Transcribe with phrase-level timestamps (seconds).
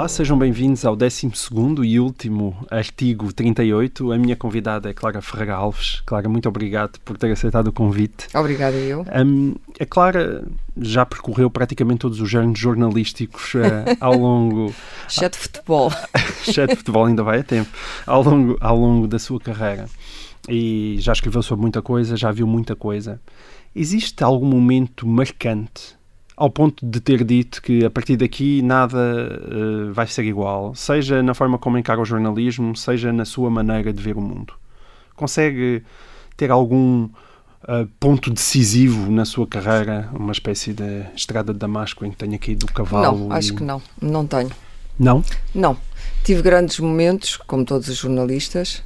[0.00, 1.30] Olá, sejam bem-vindos ao 12
[1.84, 4.12] e último artigo 38.
[4.12, 6.00] A minha convidada é Clara Ferreira Alves.
[6.06, 8.26] Clara, muito obrigado por ter aceitado o convite.
[8.34, 9.04] Obrigada, eu.
[9.14, 10.42] Um, a Clara
[10.74, 13.60] já percorreu praticamente todos os géneros jornalísticos uh,
[14.00, 14.74] ao longo.
[15.06, 15.92] Exceto futebol.
[16.48, 17.68] Exceto futebol, ainda vai a tempo.
[18.06, 19.84] Ao longo, ao longo da sua carreira.
[20.48, 23.20] E já escreveu sobre muita coisa, já viu muita coisa.
[23.76, 25.99] Existe algum momento marcante
[26.40, 31.22] ao ponto de ter dito que a partir daqui nada uh, vai ser igual, seja
[31.22, 34.54] na forma como encara o jornalismo, seja na sua maneira de ver o mundo.
[35.14, 35.82] Consegue
[36.38, 42.10] ter algum uh, ponto decisivo na sua carreira, uma espécie de estrada de Damasco em
[42.10, 43.28] que tenha caído do cavalo?
[43.28, 43.38] Não, e...
[43.38, 44.50] acho que não, não tenho.
[44.98, 45.22] Não?
[45.54, 45.76] Não.
[46.24, 48.82] Tive grandes momentos, como todos os jornalistas,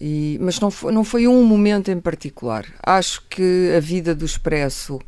[0.00, 2.64] e, mas não foi, não foi um momento em particular.
[2.82, 4.98] Acho que a vida do Expresso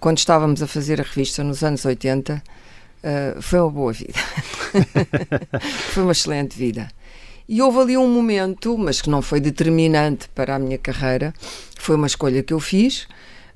[0.00, 2.40] quando estávamos a fazer a revista nos anos 80, uh,
[3.02, 4.18] eh, foi uma boa vida.
[5.92, 6.88] foi uma excelente vida.
[7.48, 11.32] E houve ali um momento, mas que não foi determinante para a minha carreira,
[11.78, 13.08] foi uma escolha que eu fiz,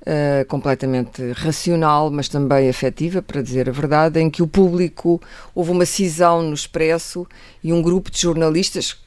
[0.03, 5.21] uh, completamente racional, mas também afetiva, para dizer a verdade, em que o público,
[5.55, 7.27] houve uma cisão no Expresso
[7.63, 9.02] e um grupo de jornalistas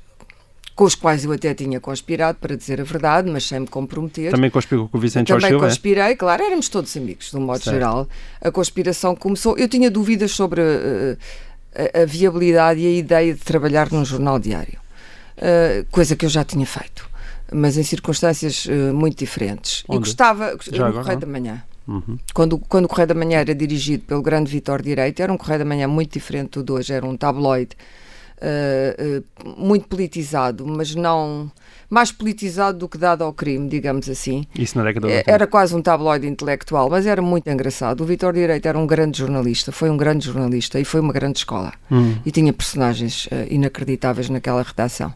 [0.76, 4.30] com os quais eu até tinha conspirado, para dizer a verdade, mas sem me comprometer.
[4.30, 5.66] Também conspirou com o Vicente Também Silva?
[5.66, 5.70] É?
[5.70, 7.74] conspirei, claro, éramos todos amigos, de um modo certo.
[7.74, 8.10] geral.
[8.42, 9.58] A conspiração começou.
[9.58, 11.18] Eu tinha dúvidas sobre uh,
[11.74, 14.78] a, a, viabilidade e a ideia de trabalhar num jornal diário,
[15.38, 17.10] uh, coisa que eu já tinha feito,
[17.54, 19.86] mas em circunstâncias uh, muito diferentes.
[19.88, 20.00] Onde?
[20.00, 20.58] E gostava.
[20.70, 21.64] Já no Correio da Manhã.
[21.88, 22.18] Uhum.
[22.34, 25.60] Quando, quando o Correio da Manhã era dirigido pelo grande Vitor Direito, era um Correio
[25.60, 27.78] da Manhã muito diferente do de hoje, era um tabloide
[28.42, 31.52] uh, muito politizado, mas não
[31.90, 34.46] mais politizado do que dado ao crime, digamos assim.
[34.58, 38.02] Isso na década de eh, Era quase um tabloide intelectual, mas era muito engraçado.
[38.02, 41.40] O Vitor Direito era um grande jornalista, foi um grande jornalista e foi uma grande
[41.40, 41.74] escola.
[41.92, 42.16] Hum.
[42.26, 45.14] E tinha personagens uh, inacreditáveis naquela redação.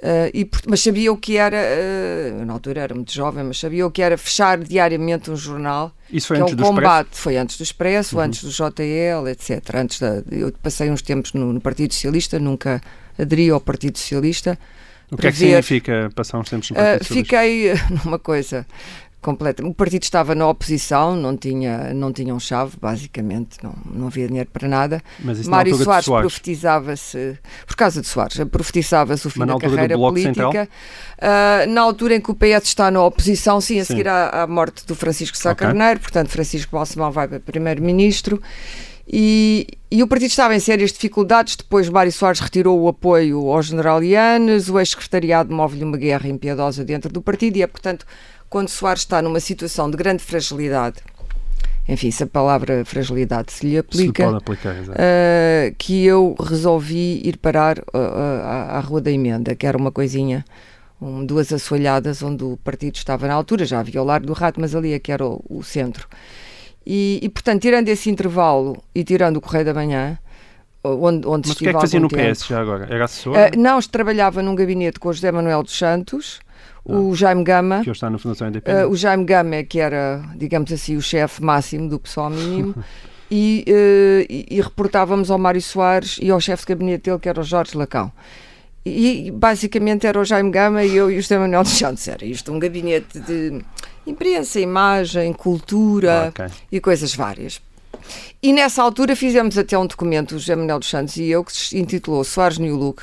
[0.00, 3.84] Uh, e, mas sabia o que era, uh, na altura era muito jovem, mas sabia
[3.84, 5.92] o que era fechar diariamente um jornal.
[6.12, 7.06] Isso foi que antes é do combate.
[7.06, 7.22] Expresso?
[7.22, 8.22] Foi antes do Expresso, uhum.
[8.22, 9.74] antes do JL, etc.
[9.74, 12.80] Antes da, eu passei uns tempos no, no Partido Socialista, nunca
[13.18, 14.56] aderi ao Partido Socialista.
[15.10, 17.36] O que é que ver, significa passar uns tempos no Partido uh, Socialista?
[17.36, 17.72] Fiquei
[18.04, 18.64] numa coisa
[19.20, 19.72] completamente.
[19.72, 24.48] O partido estava na oposição, não tinha, não tinham chave, basicamente, não, não havia dinheiro
[24.52, 25.02] para nada.
[25.18, 26.32] Mas isso Mário Soares, Soares.
[26.32, 30.68] profetizava-se, por causa de Soares, profetizava-se o fim da carreira política.
[31.18, 33.94] Uh, na altura em que o PS está na oposição, sim, a sim.
[33.94, 35.66] seguir à, à, morte do Francisco Sá okay.
[35.66, 38.40] Carneiro, portanto, Francisco Balsemão vai para primeiro-ministro.
[39.10, 41.56] E, e, o partido estava em sérias dificuldades.
[41.56, 46.84] Depois, Mário Soares retirou o apoio ao general Ianes, o ex-secretariado move-lhe uma guerra impiedosa
[46.84, 48.04] dentro do partido, e é, portanto,
[48.48, 50.98] quando Soares está numa situação de grande fragilidade,
[51.88, 57.38] enfim, se a palavra fragilidade se lhe aplica, se aplicar, uh, que eu resolvi ir
[57.38, 60.44] parar uh, uh, à, à Rua da Emenda, que era uma coisinha,
[61.00, 64.60] um, duas assoalhadas onde o partido estava na altura, já havia o Largo do Rato,
[64.60, 66.06] mas ali é que era o, o centro.
[66.86, 70.18] E, e, portanto, tirando esse intervalo e tirando o Correio da Manhã,
[70.82, 72.86] onde, onde mas o que é que fazia no PS já agora?
[72.90, 73.34] Era assessor?
[73.56, 76.40] não, trabalhava num gabinete com o José Manuel dos Santos,
[76.88, 77.82] o Jaime Gama.
[77.82, 78.84] Que hoje está na Fundação Independente.
[78.84, 82.74] Uh, o Jaime Gama, que era, digamos assim, o chefe máximo do pessoal mínimo.
[83.30, 87.28] e, uh, e, e, reportávamos ao Mário Soares e ao chefe de gabinete dele, que
[87.28, 88.10] era o Jorge Lacão.
[88.84, 92.08] E, basicamente era o Jaime Gama e eu e o José Manuel de Santos.
[92.08, 93.62] Era isto, um gabinete de
[94.06, 96.46] imprensa, imagem, cultura ah, okay.
[96.72, 97.60] e coisas várias.
[98.42, 101.52] E nessa altura fizemos até um documento, o José Manuel dos Santos e eu, que
[101.52, 103.02] se intitulou Soares New Look,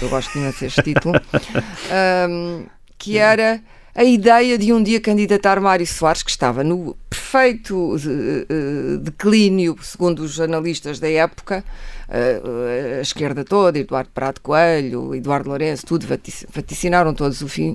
[0.00, 1.14] eu gosto de imenso este título,
[2.30, 2.64] um,
[2.98, 3.62] que era
[3.94, 10.20] a ideia de um dia candidatar Mário Soares, que estava no perfeito uh, declínio, segundo
[10.20, 11.64] os jornalistas da época,
[12.08, 16.06] uh, a esquerda toda, Eduardo Prado Coelho, Eduardo Lourenço, tudo
[16.54, 17.74] vaticinaram todos o fim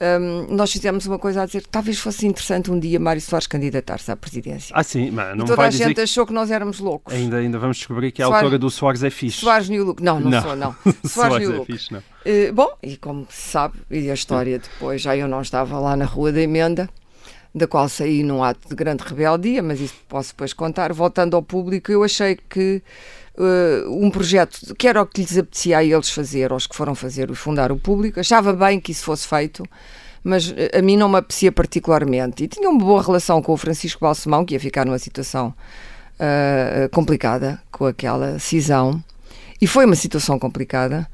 [0.00, 3.46] um, nós fizemos uma coisa a dizer que talvez fosse interessante um dia Mário Soares
[3.46, 4.74] candidatar-se à presidência.
[4.74, 6.00] Ah, sim, mas não e toda a gente que...
[6.00, 7.12] achou que nós éramos loucos.
[7.12, 8.44] Ainda, ainda vamos descobrir que a Soares...
[8.44, 9.40] autora do Soares é fixe.
[9.40, 10.02] Soares New Look.
[10.02, 10.42] Não, não, não.
[10.42, 10.72] sou, não.
[10.72, 11.66] Soares, Soares New é Look.
[11.66, 12.00] Fixe, não.
[12.00, 15.94] Uh, bom, e como se sabe, e a história depois, já eu não estava lá
[15.94, 16.88] na Rua da Emenda,
[17.54, 20.94] da qual saí num ato de grande rebeldia, mas isso posso depois contar.
[20.94, 22.82] Voltando ao público, eu achei que
[23.40, 26.94] uh, um projeto que era o que lhes apetecia a eles fazer, aos que foram
[26.94, 29.64] fazer, fundar o público, achava bem que isso fosse feito
[30.22, 32.44] mas eh, a mim não me apetecia particularmente.
[32.44, 35.54] E tinha uma boa relação com o Francisco Balsemão, que ia ficar numa situação
[36.16, 39.02] uh, complicada com aquela cisão.
[39.60, 41.06] E foi uma situação complicada,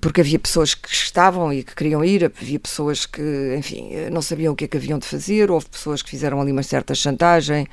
[0.00, 4.52] porque havia pessoas que estavam e que queriam ir, havia pessoas que, enfim, não sabiam
[4.52, 7.68] o que é que haviam de fazer, houve pessoas que fizeram ali uma certa chantagem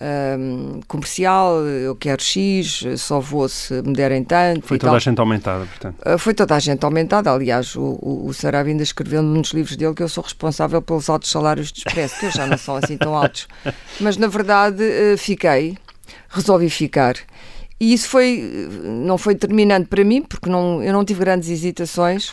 [0.00, 4.66] uh, comercial, eu quero X, só vou se me derem tanto.
[4.66, 4.96] Foi toda tal.
[4.96, 6.18] a gente aumentada, portanto.
[6.18, 9.94] Foi toda a gente aumentada, aliás, o, o, o Sarabia ainda escreveu nos livros dele
[9.94, 13.14] que eu sou responsável pelos altos salários de expresso, que já não são assim tão
[13.14, 13.46] altos.
[14.00, 14.82] Mas, na verdade,
[15.16, 15.78] fiquei,
[16.28, 17.14] resolvi ficar
[17.78, 22.30] e isso foi, não foi determinante para mim, porque não, eu não tive grandes hesitações,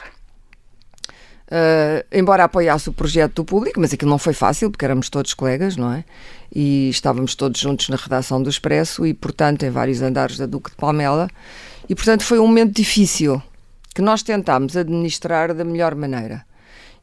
[1.47, 5.33] uh, embora apoiasse o projeto do público, mas aquilo não foi fácil, porque éramos todos
[5.33, 6.05] colegas, não é?
[6.53, 10.69] E estávamos todos juntos na redação do Expresso e, portanto, em vários andares da Duque
[10.69, 11.27] de Palmela.
[11.89, 13.41] E, portanto, foi um momento difícil
[13.93, 16.45] que nós tentámos administrar da melhor maneira.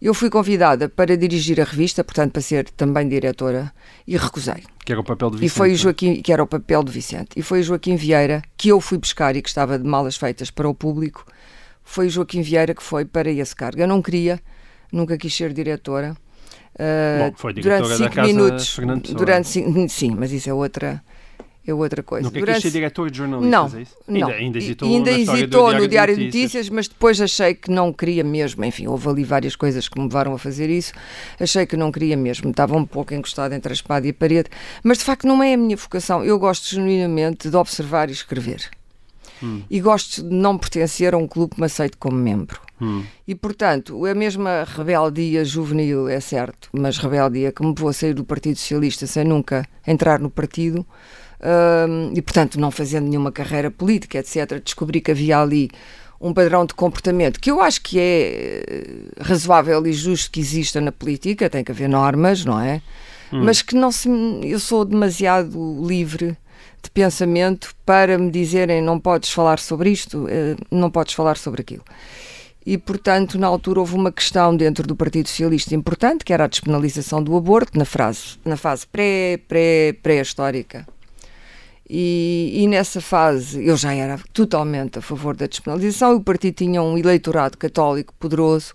[0.00, 3.70] Eu fui convidada para dirigir a revista, portanto, para ser também diretora,
[4.06, 4.64] e recusei.
[4.85, 5.52] Que era o papel do Vicente.
[5.52, 5.76] E foi o é?
[5.76, 7.29] Joaquim, que era o papel do Vicente.
[7.37, 10.50] E foi o Joaquim Vieira, que eu fui buscar e que estava de malas feitas
[10.50, 11.26] para o público,
[11.85, 13.81] foi o Joaquim Vieira que foi para esse cargo.
[13.81, 14.41] Eu não queria,
[14.91, 16.17] nunca quis ser diretora.
[16.75, 19.12] Uh, Bom, foi diretora durante cinco minutos.
[19.12, 21.03] Durante cinco, sim, mas isso é outra
[21.70, 22.25] é outra coisa.
[22.25, 22.55] Não Durante...
[22.55, 23.96] quis ser diretor de jornalistas, não, é isso?
[24.06, 26.40] Não, ainda, ainda hesitou, ainda hesitou no Diário de Notícias.
[26.40, 28.64] Notícias, mas depois achei que não queria mesmo.
[28.64, 30.93] Enfim, houve ali várias coisas que me levaram a fazer isso.
[31.38, 32.50] Achei que não queria mesmo.
[32.50, 34.49] Estava um pouco encostado entre a espada e a parede.
[34.82, 36.25] Mas de facto não é a minha vocação.
[36.25, 38.70] Eu gosto genuinamente de observar e escrever.
[39.43, 39.62] Hum.
[39.70, 42.61] E gosto de não pertencer a um clube que me aceite como membro.
[42.81, 43.05] Hum.
[43.26, 48.25] E, portanto, a mesma rebeldia juvenil, é certo, mas rebeldia que me vou sair do
[48.25, 50.84] Partido Socialista sem nunca entrar no partido,
[52.15, 55.71] e, portanto, não fazendo nenhuma carreira política, etc., descobri que havia ali
[56.21, 58.85] um padrão de comportamento que eu acho que é eh,
[59.21, 62.83] razoável e justo que exista na política, tem que haver normas, não é?
[63.33, 63.45] Hum.
[63.45, 64.09] Mas que não se.
[64.43, 66.37] Eu sou demasiado livre
[66.83, 71.63] de pensamento para me dizerem não podes falar sobre isto, eh, não podes falar sobre
[71.63, 71.85] aquilo.
[72.67, 76.49] E, portanto, na altura houve uma questão dentro do Partido Socialista importante, que era a
[76.49, 80.87] despenalização do aborto, na, frase, na fase pré-pré-pré-histórica
[81.93, 86.15] e, e, nessa fase eu já era totalmente a favor da despenalização.
[86.15, 88.73] O partido tinha um eleitorado católico poderoso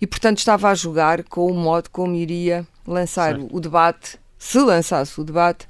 [0.00, 5.20] e, portanto, estava a jogar com o modo como iria lançar o debate, se lançasse
[5.20, 5.64] o debate,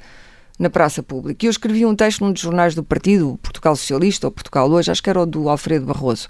[0.59, 1.45] na praça pública.
[1.45, 4.91] E eu escrevi um texto num dos jornais do partido, Portugal Socialista ou Portugal Hoje,
[4.91, 6.29] acho que era o do Alfredo Barroso,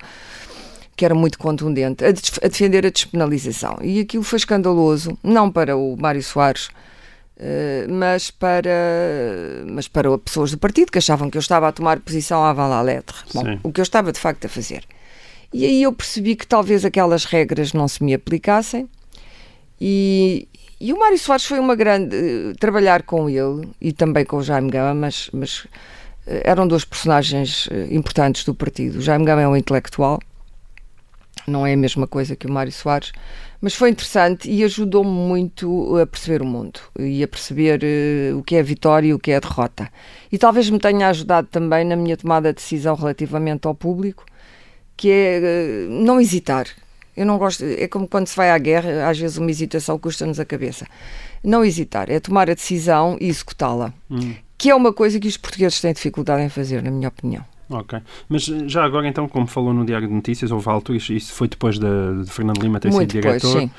[0.97, 3.79] que era muito contundente, a, a defender a despenalização.
[3.83, 6.71] E aquilo foi escandaloso, não para o Mário Soares
[7.89, 8.71] mas para
[9.67, 12.81] mas para pessoas do partido que achavam que eu estava a tomar posição à la
[12.81, 13.17] lettre.
[13.35, 14.85] Bom, o que eu estava de facto a fazer.
[15.53, 18.89] E aí eu percebi que talvez aquelas regras não se me aplicassem
[19.81, 20.49] e,
[20.81, 22.17] e o Mário Soares foi uma grande.
[22.17, 25.69] Uh, trabalhar com ele e também com o Jaime Gama, mas, mas uh,
[26.45, 28.99] eram dois personagens importantes do partido.
[28.99, 30.21] O Jaime Gama é um intelectual,
[31.47, 33.13] não é a mesma coisa que o Mário Soares
[33.61, 38.43] mas foi interessante e ajudou-me muito a perceber o mundo e a perceber uh, o
[38.43, 39.91] que é a vitória e o que é a derrota.
[40.31, 44.25] E talvez me tenha ajudado também na minha tomada de decisão relativamente ao público,
[44.97, 45.41] que é
[45.89, 46.67] uh, não hesitar.
[47.17, 50.39] Eu não gosto, é como quando se vai à guerra, às vezes uma hesitação custa-nos
[50.39, 50.87] a cabeça.
[51.43, 54.35] Não hesitar, é tomar a decisão e executá-la, hum.
[54.59, 57.45] que é uma coisa que os portugueses têm dificuldade em fazer, na minha opinião.
[57.69, 57.99] Ok.
[58.29, 61.49] Mas eh, já agora, então, como falou no Diário de Notícias, houve alturas, isso foi
[61.49, 63.61] depois de, de Fernando Lima ter muito sido depois, diretor.
[63.61, 63.71] Sim.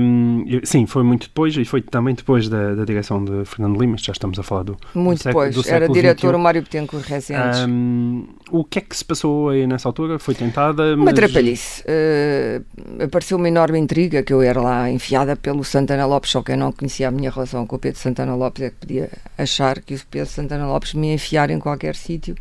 [0.00, 3.96] Um, sim, foi muito depois e foi também depois da, da direção de Fernando Lima,
[3.98, 4.76] já estamos a falar do.
[4.94, 7.60] Muito do depois, do era diretor o Mário Betancourt Rezendes.
[7.60, 10.18] Um, o que é que se passou aí nessa altura?
[10.18, 10.94] Foi tentada.
[10.94, 11.82] Uma trapalhice.
[11.82, 16.56] Uh, apareceu uma enorme intriga que eu era lá enfiada pelo Santana Lopes, só quem
[16.56, 19.94] não conhecia a minha relação com o Pedro Santana Lopes é que podia achar que
[19.94, 22.34] o Pedro Santana Lopes me ia enfiar em qualquer sítio,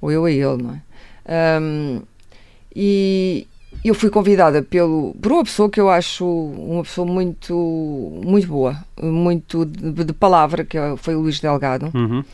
[0.00, 1.60] ou eu a ele, não é?
[1.60, 2.02] Um,
[2.74, 3.46] e
[3.84, 7.54] eu fui convidada pelo, por uma pessoa que eu acho uma pessoa muito,
[8.24, 12.24] muito boa, muito de, de palavra, que é, foi o Luís Delgado, uhum.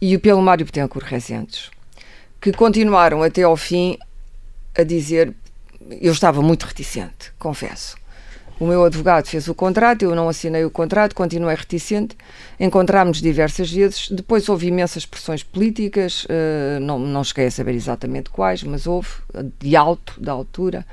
[0.00, 1.70] e pelo Mário Betancourt Recentes,
[2.40, 3.98] que continuaram até ao fim
[4.76, 5.34] a dizer.
[6.00, 7.96] Eu estava muito reticente, confesso.
[8.62, 12.16] O meu advogado fez o contrato, eu não assinei o contrato, continuei reticente.
[12.60, 14.08] Encontrámos diversas vezes.
[14.08, 19.08] Depois houve imensas pressões políticas, uh, não, não cheguei a saber exatamente quais, mas houve,
[19.58, 20.86] de alto, da altura.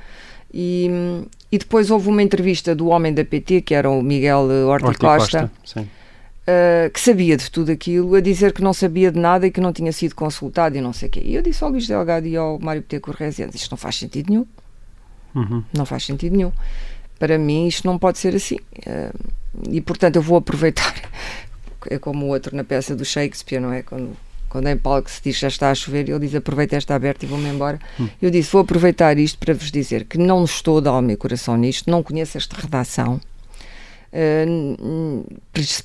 [0.52, 0.90] E,
[1.52, 5.06] e depois houve uma entrevista do homem da PT, que era o Miguel Horta, Horta
[5.06, 9.50] Costa, uh, que sabia de tudo aquilo, a dizer que não sabia de nada e
[9.52, 11.22] que não tinha sido consultado e não sei o quê.
[11.24, 14.28] E eu disse ao Luís Delgado e ao Mário PT Correziano, isto não faz sentido
[14.28, 14.46] nenhum.
[15.32, 15.62] Uhum.
[15.72, 16.50] Não faz sentido nenhum
[17.20, 18.56] para mim isto não pode ser assim.
[18.84, 19.12] Eh,
[19.70, 20.94] e portanto eu vou aproveitar,
[21.88, 23.82] é como o outro na peça do Shakespeare, não é?
[23.82, 24.16] Quando
[24.48, 27.28] Quando em palco se diz já está a chover, ele diz aproveita esta aberta e
[27.28, 27.78] vou-me embora.
[28.00, 28.08] Hum.
[28.20, 31.56] Eu disse, vou aproveitar isto para vos dizer que não estou de alma e coração
[31.56, 33.20] nisto, não conheço esta redação,
[34.12, 35.24] uh,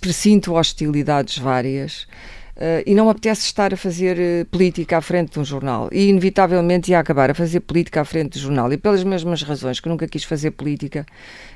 [0.01, 2.07] presinto hostilidades várias.
[2.55, 5.89] Uh, e não me apetece estar a fazer uh, política à frente de um jornal.
[5.91, 8.71] E, inevitavelmente, ia acabar a fazer política à frente do jornal.
[8.71, 11.05] E pelas mesmas razões que nunca quis fazer política,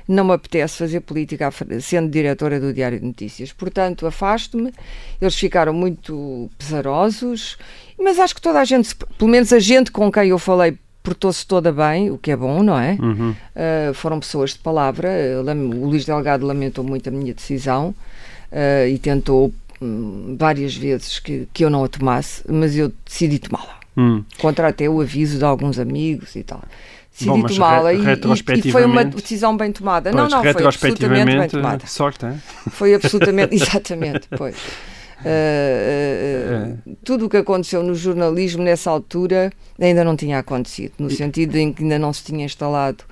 [0.06, 3.50] não me apetece fazer política sendo diretora do Diário de Notícias.
[3.50, 4.74] Portanto, afasto-me.
[5.18, 7.56] Eles ficaram muito pesarosos,
[7.98, 11.46] mas acho que toda a gente, pelo menos a gente com quem eu falei, portou-se
[11.46, 12.98] toda bem, o que é bom, não é?
[13.00, 13.30] Uhum.
[13.30, 15.08] Uh, foram pessoas de palavra.
[15.38, 17.94] O Luís Delgado lamentou muito a minha decisão.
[18.52, 19.54] Uh, e tentou
[20.36, 23.78] várias vezes que, que eu não a tomasse, mas eu decidi tomá-la.
[23.96, 24.24] Hum.
[24.38, 26.62] Contra até o aviso de alguns amigos e tal.
[27.12, 28.00] Decidi tomá-la e,
[28.64, 30.10] e, foi uma decisão bem tomada.
[30.10, 31.86] Pois, não, não, foi absolutamente bem tomada.
[31.86, 32.34] Sorte, é?
[32.70, 34.56] Foi absolutamente, exatamente, pois.
[35.20, 40.92] Uh, uh, uh, tudo o que aconteceu no jornalismo nessa altura ainda não tinha acontecido,
[40.98, 43.04] no sentido em que ainda não se tinha instalado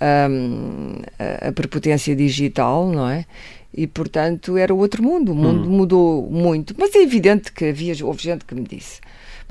[0.00, 3.26] um, a, a prepotência digital, não é?
[3.72, 5.72] E portanto era outro mundo, o mundo hum.
[5.72, 6.74] mudou muito.
[6.78, 9.00] Mas é evidente que havia, houve gente que me disse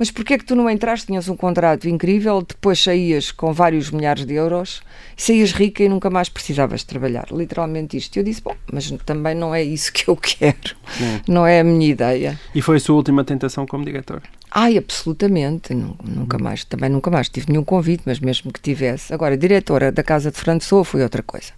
[0.00, 3.90] mas porquê é que tu não entraste, tinhas um contrato incrível, depois saías com vários
[3.90, 4.80] milhares de euros,
[5.14, 8.16] saías rica e nunca mais precisavas de trabalhar, literalmente isto.
[8.16, 11.20] Eu disse, bom, mas também não é isso que eu quero, Sim.
[11.28, 12.40] não é a minha ideia.
[12.54, 14.22] E foi a sua última tentação como diretor?
[14.50, 19.12] Ai, absolutamente, nunca mais, também nunca mais tive nenhum convite, mas mesmo que tivesse.
[19.12, 21.52] Agora, diretora da Casa de Pessoa foi outra coisa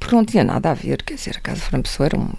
[0.00, 1.02] porque não tinha nada a ver.
[1.02, 2.30] Quer dizer, a Casa Fran Pessoa era um,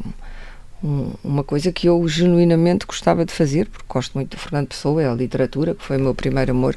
[0.84, 5.01] um, uma coisa que eu genuinamente gostava de fazer, porque gosto muito do Fernando Pessoa,
[5.01, 6.75] é a literatura, que foi o meu primeiro amor,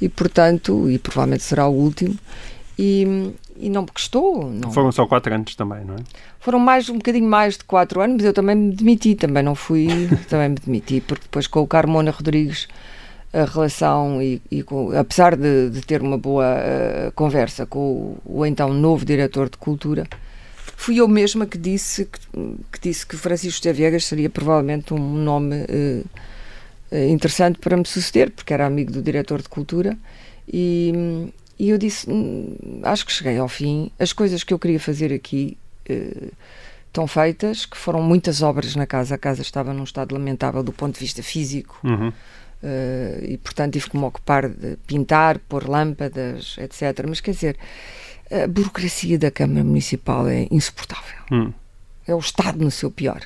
[0.00, 2.16] e portanto, e provavelmente será o último,
[2.78, 4.50] e, e não me gostou.
[4.50, 4.70] Não.
[4.72, 5.98] Foram só quatro anos também, não é?
[6.38, 9.54] Foram mais, um bocadinho mais de quatro anos, mas eu também me demiti, também não
[9.54, 9.88] fui,
[10.30, 12.68] também me demiti, porque depois com o Carmona Rodrigues
[13.32, 18.22] a relação e, e com, apesar de, de, ter uma boa uh, conversa com o,
[18.24, 20.06] o, então novo diretor de cultura,
[20.76, 22.20] fui eu mesma que disse que,
[22.72, 26.04] que disse que Francisco de Viegas seria provavelmente um nome uh,
[27.08, 29.96] interessante para me suceder, porque era amigo do diretor de cultura
[30.52, 34.80] e, e eu disse, hum, acho que cheguei ao fim, as coisas que eu queria
[34.80, 35.56] fazer aqui
[35.88, 36.32] uh,
[36.88, 40.72] estão feitas, que foram muitas obras na casa, a casa estava num estado lamentável do
[40.72, 42.12] ponto de vista físico, uhum.
[42.62, 47.06] Uh, e portanto tive que me ocupar de pintar, pôr lâmpadas, etc.
[47.08, 47.56] Mas quer dizer,
[48.30, 51.24] a burocracia da Câmara Municipal é insuportável.
[51.32, 51.52] Hum.
[52.06, 53.22] É o Estado no seu pior.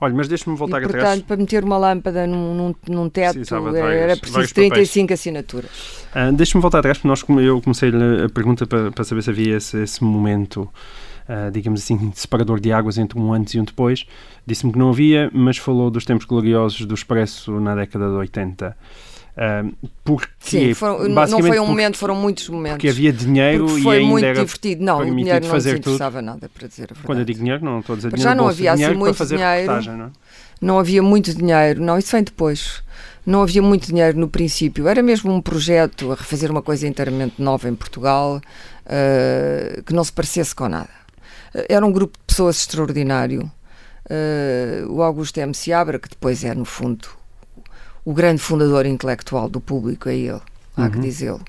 [0.00, 1.22] Olha, mas deixe-me voltar e, portanto, atrás.
[1.22, 3.38] para meter uma lâmpada num, num, num teto
[3.86, 5.70] era preciso 35 assinaturas.
[6.14, 9.56] Uh, deixe-me voltar atrás, porque nós, eu comecei a pergunta para, para saber se havia
[9.56, 10.68] esse, esse momento
[11.28, 14.06] uh, digamos assim, separador de águas entre um antes e um depois.
[14.46, 18.76] Disse-me que não havia, mas falou dos tempos gloriosos do Expresso na década de 80.
[19.36, 22.78] Uh, porque, Sim, foram, não foi um momento, foram muitos momentos.
[22.78, 24.82] Porque havia dinheiro porque foi e ainda muito era divertido.
[24.82, 26.26] Não, o dinheiro não fazer interessava tudo.
[26.26, 27.06] nada, para dizer a verdade.
[27.06, 29.72] Quando eu digo dinheiro, não estou a dizer dinheiro Já não havia assim muito dinheiro.
[29.72, 30.10] Não, é?
[30.58, 31.82] não havia muito dinheiro.
[31.82, 32.82] Não, isso vem depois.
[33.26, 34.88] Não havia muito dinheiro no princípio.
[34.88, 38.40] Era mesmo um projeto a refazer uma coisa inteiramente nova em Portugal
[38.86, 40.88] uh, que não se parecesse com nada.
[41.68, 43.50] Era um grupo de pessoas extraordinário.
[44.08, 45.52] Uh, o Augusto M.
[45.54, 47.08] Seabra, que depois é, no fundo,
[48.04, 50.40] o grande fundador intelectual do público, é ele,
[50.76, 50.90] há uhum.
[50.90, 51.44] que dizê-lo.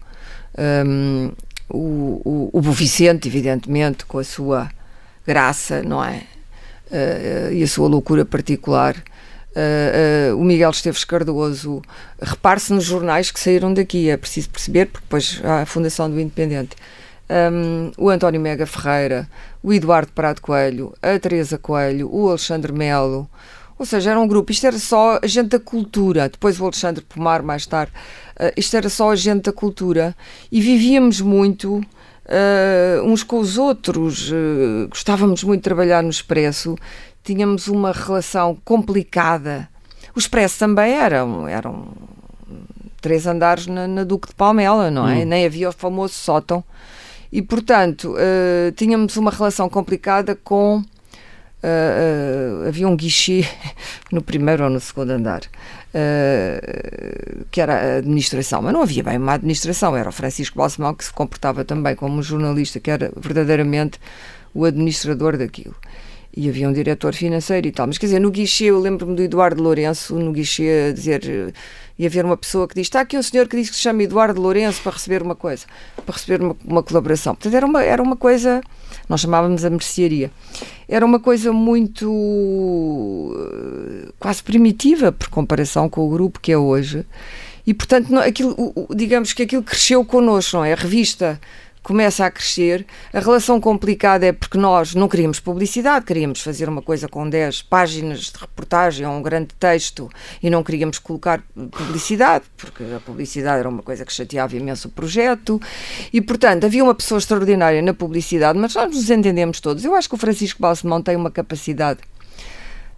[0.58, 1.32] Um,
[1.70, 4.70] o, o, o Vicente, evidentemente, com a sua
[5.26, 6.24] graça, não é?
[6.90, 8.96] Uh, e a sua loucura particular.
[9.58, 11.82] Uh, o Miguel Esteves Cardoso,
[12.22, 16.20] repare-se nos jornais que saíram daqui, é preciso perceber, porque depois há a Fundação do
[16.20, 16.76] Independente
[17.30, 19.30] um, o António Mega Ferreira,
[19.62, 23.30] o Eduardo Prado Coelho, a Teresa Coelho, o Alexandre Melo,
[23.78, 27.04] ou seja, era um grupo, isto era só a gente da cultura, depois o Alexandre
[27.04, 27.92] Pomar mais tarde,
[28.40, 30.16] uh, isto era só a gente da cultura.
[30.52, 36.76] E vivíamos muito uh, uns com os outros, uh, gostávamos muito de trabalhar no Expresso,
[37.24, 39.70] tínhamos uma relação complicada.
[40.16, 41.88] O Expresso também era, era um,
[43.00, 45.18] três andares na, na, Duque de Palmela, não é?
[45.18, 45.26] Hum.
[45.26, 46.64] Nem havia o famoso sótão
[47.32, 50.84] e, portanto, uh, tínhamos uma relação complicada com.
[51.58, 53.44] Uh, havia um guichê
[54.12, 55.42] no primeiro ou no segundo andar,
[57.50, 61.04] que era a administração, mas não havia bem uma administração, era o Francisco Balsemão que
[61.04, 64.00] se comportava também como um jornalista, que era verdadeiramente
[64.54, 65.76] o administrador daquilo.
[66.38, 67.88] E havia um diretor financeiro e tal.
[67.88, 71.52] Mas quer dizer, no guichê, eu lembro-me do Eduardo Lourenço, no guichê, a dizer.
[71.98, 74.04] E haver uma pessoa que diz: Está aqui um senhor que diz que se chama
[74.04, 75.66] Eduardo Lourenço para receber uma coisa,
[76.06, 77.34] para receber uma, uma colaboração.
[77.34, 78.62] Portanto, era uma, era uma coisa.
[79.10, 80.30] Nós chamávamos a mercearia.
[80.88, 82.06] Era uma coisa muito.
[84.20, 87.04] quase primitiva, por comparação com o grupo que é hoje.
[87.66, 88.56] E, portanto, não, aquilo,
[88.96, 90.74] digamos que aquilo cresceu connosco, não é?
[90.74, 91.42] A revista
[91.88, 92.86] começa a crescer.
[93.14, 97.62] A relação complicada é porque nós não queríamos publicidade, queríamos fazer uma coisa com 10
[97.62, 100.10] páginas de reportagem ou um grande texto
[100.44, 101.42] e não queríamos colocar
[101.72, 105.62] publicidade, porque a publicidade era uma coisa que chateava imenso o projeto.
[106.12, 109.86] E, portanto, havia uma pessoa extraordinária na publicidade, mas nós nos entendemos todos.
[109.86, 112.02] Eu acho que o Francisco Balsemão tem uma capacidade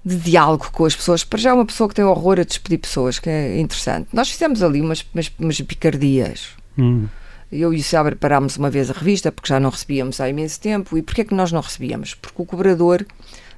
[0.03, 1.23] de diálogo com as pessoas.
[1.23, 4.09] Para já é uma pessoa que tem horror a despedir pessoas, que é interessante.
[4.11, 6.57] Nós fizemos ali umas, umas, umas picardias.
[6.75, 7.07] Hum.
[7.51, 10.59] Eu e o Seabra parámos uma vez a revista, porque já não recebíamos há imenso
[10.59, 10.97] tempo.
[10.97, 12.13] E porquê é que nós não recebíamos?
[12.13, 13.05] Porque o cobrador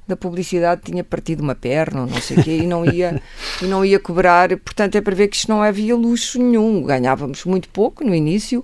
[0.07, 3.21] da publicidade tinha partido uma perna, não sei o quê, e não ia,
[3.61, 4.49] e não ia cobrar.
[4.57, 6.83] Portanto, é para ver que isto não havia luxo nenhum.
[6.83, 8.63] Ganhávamos muito pouco no início.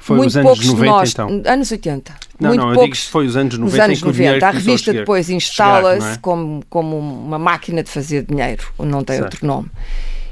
[0.00, 1.42] Foi muito os anos poucos 90, nós, então?
[1.46, 2.14] Anos 80.
[2.38, 4.08] Não, muito não, eu poucos, digo que foi os anos 90 nos anos em que
[4.08, 4.46] o dinheiro 90.
[4.46, 6.16] A a revista chegar- depois chegar, instala-se é?
[6.20, 9.32] como, como uma máquina de fazer dinheiro, não tem Certo.
[9.32, 9.70] outro nome.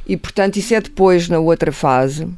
[0.06, 2.28] E, portanto, isso é depois, na outra fase,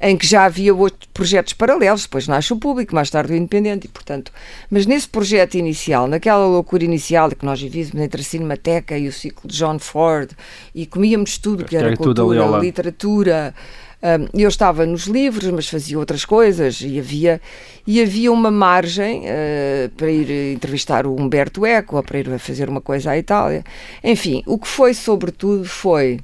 [0.00, 3.86] em que já havia outros projetos paralelos, depois nasce o público, mais tarde o independente,
[3.86, 4.32] e portanto,
[4.70, 9.12] mas nesse projeto inicial, naquela loucura inicial que nós vivíamos entre a Cinemateca e o
[9.12, 10.30] ciclo de John Ford,
[10.74, 13.54] e comíamos tudo que era Era tudo cultura, literatura,
[14.02, 17.40] hum, eu estava nos livros, mas fazia outras coisas e havia,
[17.86, 22.68] e havia uma margem eh, para ir entrevistar o Humberto Eco ou para ir fazer
[22.68, 23.64] uma coisa à Itália.
[24.02, 26.20] Enfim, o que foi sobretudo foi,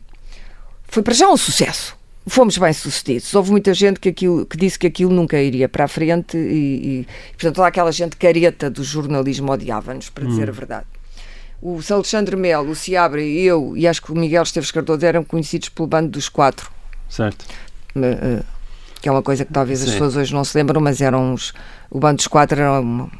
[0.88, 1.99] foi para já um sucesso.
[2.30, 3.34] Fomos bem sucedidos.
[3.34, 7.00] Houve muita gente que, aquilo, que disse que aquilo nunca iria para a frente e,
[7.00, 10.86] e portanto, toda aquela gente careta do jornalismo odiava-nos, para dizer a verdade.
[11.60, 11.80] O.
[11.90, 15.70] Alexandre Melo, o Seabra e eu, e acho que o Miguel Esteves Cardoso eram conhecidos
[15.70, 16.70] pelo bando dos quatro
[17.08, 17.44] Certo.
[17.96, 18.42] eh,
[19.02, 19.94] que é uma coisa que talvez as Sim.
[19.94, 21.52] pessoas hoje não se lembram, mas eram uns,
[21.90, 23.10] o bando dos quatro era uma,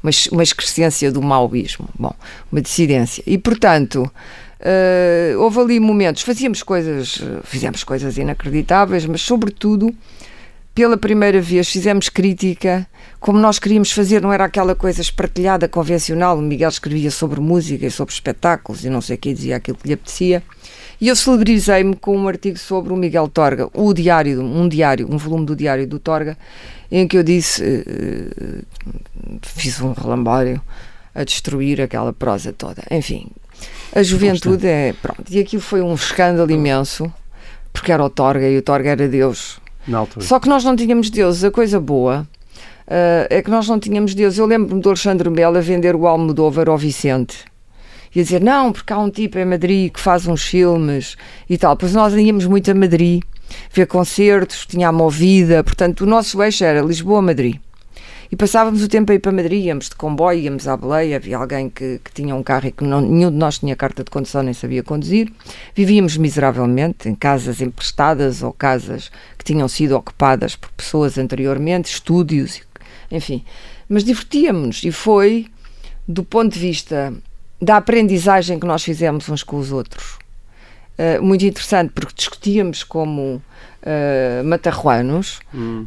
[0.00, 2.14] uma, uma excrescência do maoísmo, bom,
[2.52, 3.24] uma dissidência.
[3.26, 4.08] E, portanto,
[4.64, 9.94] eh, houve ali momentos, fazíamos coisas, fizemos coisas inacreditáveis, mas, sobretudo,
[10.74, 12.88] pela primeira vez fizemos crítica
[13.24, 16.36] como nós queríamos fazer, não era aquela coisa espartilhada, convencional.
[16.36, 19.78] O Miguel escrevia sobre música e sobre espetáculos e não sei o que, dizia aquilo
[19.78, 20.42] que lhe apetecia.
[21.00, 25.16] E eu celebrizei-me com um artigo sobre o Miguel Torga, o diário, um diário, um
[25.16, 26.36] volume do diário do Torga,
[26.92, 28.62] em que eu disse, eh,
[29.40, 30.60] fiz um relambório
[31.14, 32.82] a destruir aquela prosa toda.
[32.90, 33.28] Enfim,
[33.94, 34.92] a juventude é.
[35.00, 37.12] Pronto, e aquilo foi um escândalo imenso,
[37.72, 39.60] porque era o Torga e o Torga era Deus.
[40.22, 41.44] Só que nós não tínhamos deuses.
[41.44, 42.26] A coisa boa
[42.86, 44.38] ah, é que nós não tínhamos deuses.
[44.38, 47.44] Eu lembro-me do Alexandre Melo a vender o Almodóvar ao Vicente.
[48.14, 51.16] E a dizer, não, porque há um tipo em Madrid que faz uns filmes
[51.50, 51.76] e tal.
[51.76, 53.22] Pois nós íamos muito a Madrid
[53.72, 55.64] ver concertos, tinha a movida.
[55.64, 57.56] Portanto, o nosso eixo era Lisboa-Madrid.
[58.34, 61.36] E passávamos o tempo a ir para Madrid, íamos de comboio, íamos à Beleia, havia
[61.36, 64.10] alguém que, que tinha um carro e que não, nenhum de nós tinha carta de
[64.10, 65.32] condução nem sabia conduzir.
[65.72, 72.60] Vivíamos miseravelmente em casas emprestadas ou casas que tinham sido ocupadas por pessoas anteriormente, estúdios,
[73.08, 73.44] enfim.
[73.88, 75.46] Mas divertíamos e foi,
[76.08, 77.14] do ponto de vista
[77.62, 80.18] da aprendizagem que nós fizemos uns com os outros,
[80.98, 83.42] eh, muito interessante, porque discutíamos como
[83.82, 85.40] eh, matarruanos,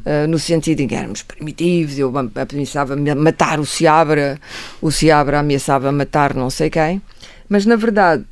[0.06, 4.40] eh, no sentido em que éramos primitivos, eu am- ameaçava me- matar o Seabra,
[4.82, 7.02] o Seabra ameaçava matar não sei quem,
[7.50, 8.26] mas na verdade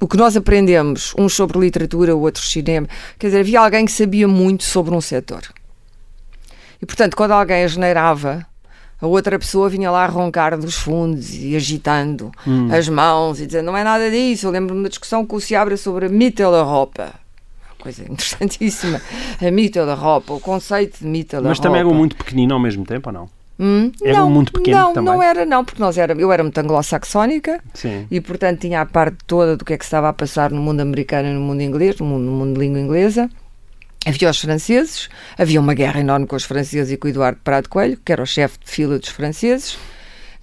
[0.00, 2.86] o que nós aprendemos, uns sobre literatura, outros cinema,
[3.18, 5.42] quer dizer, havia alguém que sabia muito sobre um setor.
[6.80, 8.46] E portanto, quando alguém asneirava,
[9.00, 12.32] a outra pessoa vinha lá roncar dos fundos e agitando
[12.72, 14.46] as mãos e dizendo não é nada disso.
[14.46, 17.12] Eu lembro-me da discussão com o Seabra sobre a Mitteleuropa.
[17.78, 19.00] Coisa interessantíssima.
[19.40, 21.48] A Mitteleuropa, o conceito de Mitteleuropa.
[21.48, 23.38] Mas também eram muito pequenino ao mesmo tempo, ou não?
[23.60, 23.90] Hum?
[24.02, 25.12] Era não, muito pequeno não, também?
[25.12, 27.60] não era não, porque nós era, eu era muito anglo-saxónica
[28.08, 30.78] e portanto tinha a parte toda do que é que estava a passar no mundo
[30.80, 33.28] americano e no mundo inglês, no mundo, no mundo de língua inglesa.
[34.06, 37.68] Havia os franceses, havia uma guerra enorme com os franceses e com o Eduardo Prado
[37.68, 39.76] Coelho, que era o chefe de fila dos franceses.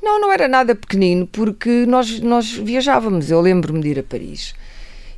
[0.04, 3.32] Não, não era nada pequenino, porque nós, nós viajávamos.
[3.32, 4.54] Eu lembro-me de ir a Paris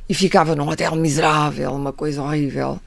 [0.08, 2.80] e ficava num hotel miserável, uma coisa horrível.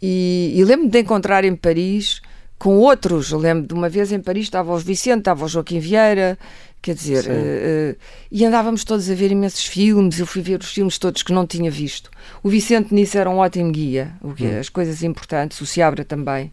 [0.00, 2.22] E, e lembro-me de encontrar em Paris
[2.58, 3.30] com outros.
[3.30, 6.38] Eu lembro de uma vez em Paris estava o Vicente, estava o Joaquim Vieira,
[6.84, 7.96] quer dizer, uh, uh,
[8.30, 10.20] e andávamos todos a ver imensos filmes.
[10.20, 12.10] Eu fui ver os filmes todos que não tinha visto.
[12.42, 14.60] O Vicente nisso era um ótimo guia, o que hum.
[14.60, 16.52] as coisas importantes, o Seabra também.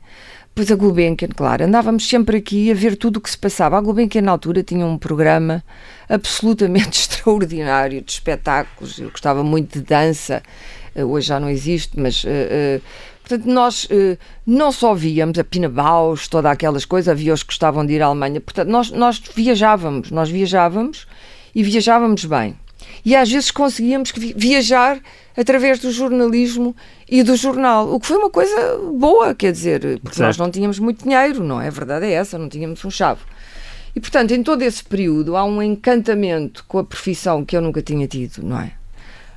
[0.56, 3.78] Pois a Gulbenkian, claro, andávamos sempre aqui a ver tudo o que se passava.
[3.78, 5.64] A Gulbenkian, na altura, tinha um programa
[6.08, 9.00] absolutamente extraordinário de espetáculos.
[9.00, 10.42] Eu gostava muito de dança,
[10.96, 12.24] uh, hoje já não existe, mas.
[13.32, 17.48] Portanto, nós uh, não só víamos a Pina Bausch, todas aquelas coisas, havia os que
[17.48, 18.42] gostavam de ir à Alemanha.
[18.42, 21.08] Portanto, nós, nós viajávamos, nós viajávamos
[21.56, 22.58] e viajávamos bem.
[23.06, 25.00] E às vezes conseguíamos viajar
[25.38, 26.76] através do jornalismo
[27.10, 30.28] e do jornal, o que foi uma coisa boa, quer dizer, porque certo.
[30.28, 31.68] nós não tínhamos muito dinheiro, não é?
[31.68, 33.22] A verdade é essa, não tínhamos um chave.
[33.96, 37.82] E portanto, em todo esse período há um encantamento com a profissão que eu nunca
[37.82, 38.74] tinha tido, não é?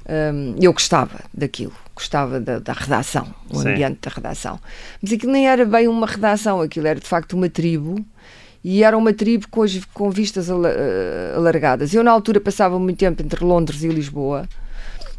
[0.06, 3.70] Um, eu gostava daquilo, gostava da, da redação, o Sim.
[3.70, 4.58] ambiente da redação.
[5.00, 8.04] Mas aquilo nem era bem uma redação, aquilo era de facto uma tribo
[8.64, 11.92] e era uma tribo com, as, com vistas eh, alargadas.
[11.92, 14.48] Eu, na altura, passava muito tempo entre Londres e Lisboa,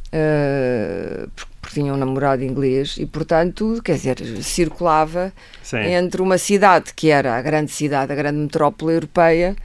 [0.08, 1.30] uh,
[1.62, 5.78] porque tinha um namorado inglês, e, portanto, quer dizer, circulava Sim.
[5.78, 9.56] entre uma cidade que era a grande cidade, a grande metrópole europeia,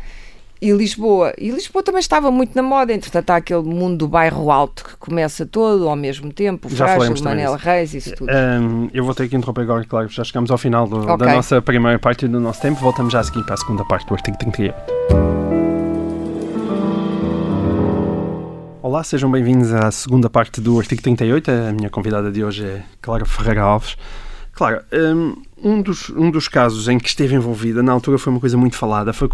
[0.61, 1.33] e Lisboa.
[1.39, 4.97] E Lisboa também estava muito na moda, entretanto há aquele mundo do bairro alto que
[4.97, 8.31] começa todo ao mesmo tempo, o Frágil, Manel Reis, isso tudo.
[8.31, 11.17] Um, eu vou ter que interromper agora, claro, já chegamos ao final do, okay.
[11.17, 14.07] da nossa primeira parte do nosso tempo, voltamos já a seguir para a segunda parte
[14.07, 14.75] do artigo 38.
[18.83, 21.51] Olá, sejam bem-vindos à segunda parte do artigo 38.
[21.51, 23.97] A minha convidada de hoje é Clara Ferreira Alves.
[24.61, 24.83] Claro,
[25.57, 28.77] um dos, um dos casos em que esteve envolvida, na altura foi uma coisa muito
[28.77, 29.27] falada, foi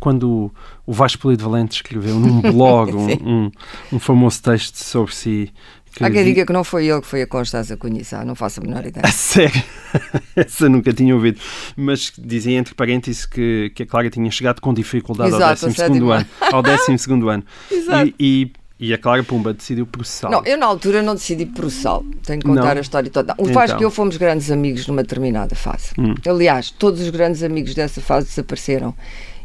[0.00, 0.50] quando
[0.86, 3.50] o Vasco Polido Valente escreveu num blog um, um,
[3.92, 5.52] um, famoso texto sobre si.
[5.94, 8.60] Que Há quem diga que não foi ele que foi a Constança conhecer, não faço
[8.60, 9.04] a menor ideia.
[9.04, 9.62] A sério?
[10.34, 11.38] Essa nunca tinha ouvido.
[11.76, 15.82] Mas dizia entre parênteses que, que a Clara tinha chegado com dificuldade Exato, ao 12
[15.82, 16.26] ano.
[16.50, 16.96] Ao 12
[17.28, 17.44] ano.
[17.70, 18.14] Exato.
[18.18, 18.52] E, e
[18.82, 20.34] e a Clara Pumba decidiu processá-lo.
[20.34, 22.04] Não, eu na altura não decidi processá-lo.
[22.26, 22.78] Tenho que contar não.
[22.78, 23.32] a história toda.
[23.38, 23.80] O Vasco então.
[23.80, 25.90] e eu fomos grandes amigos numa determinada fase.
[25.96, 26.14] Hum.
[26.28, 28.92] Aliás, todos os grandes amigos dessa fase desapareceram,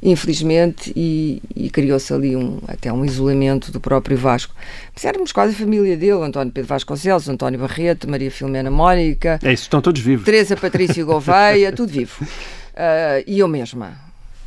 [0.01, 4.55] infelizmente, e, e criou-se ali um, até um isolamento do próprio Vasco.
[4.91, 9.39] Mas éramos quase a família dele: António Pedro Vasconcelos, António Barreto, Maria Filomena Mónica.
[9.43, 10.25] É isso, estão todos vivos.
[10.25, 12.23] Teresa Patrício Gouveia, tudo vivo.
[12.23, 13.99] Uh, e eu mesma.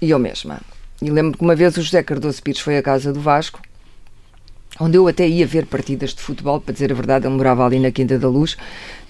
[0.03, 0.59] E eu mesma.
[1.01, 3.61] E lembro que uma vez o José Cardoso Pires foi à casa do Vasco
[4.81, 7.79] onde eu até ia ver partidas de futebol, para dizer a verdade, ele morava ali
[7.79, 8.57] na Quinta da Luz,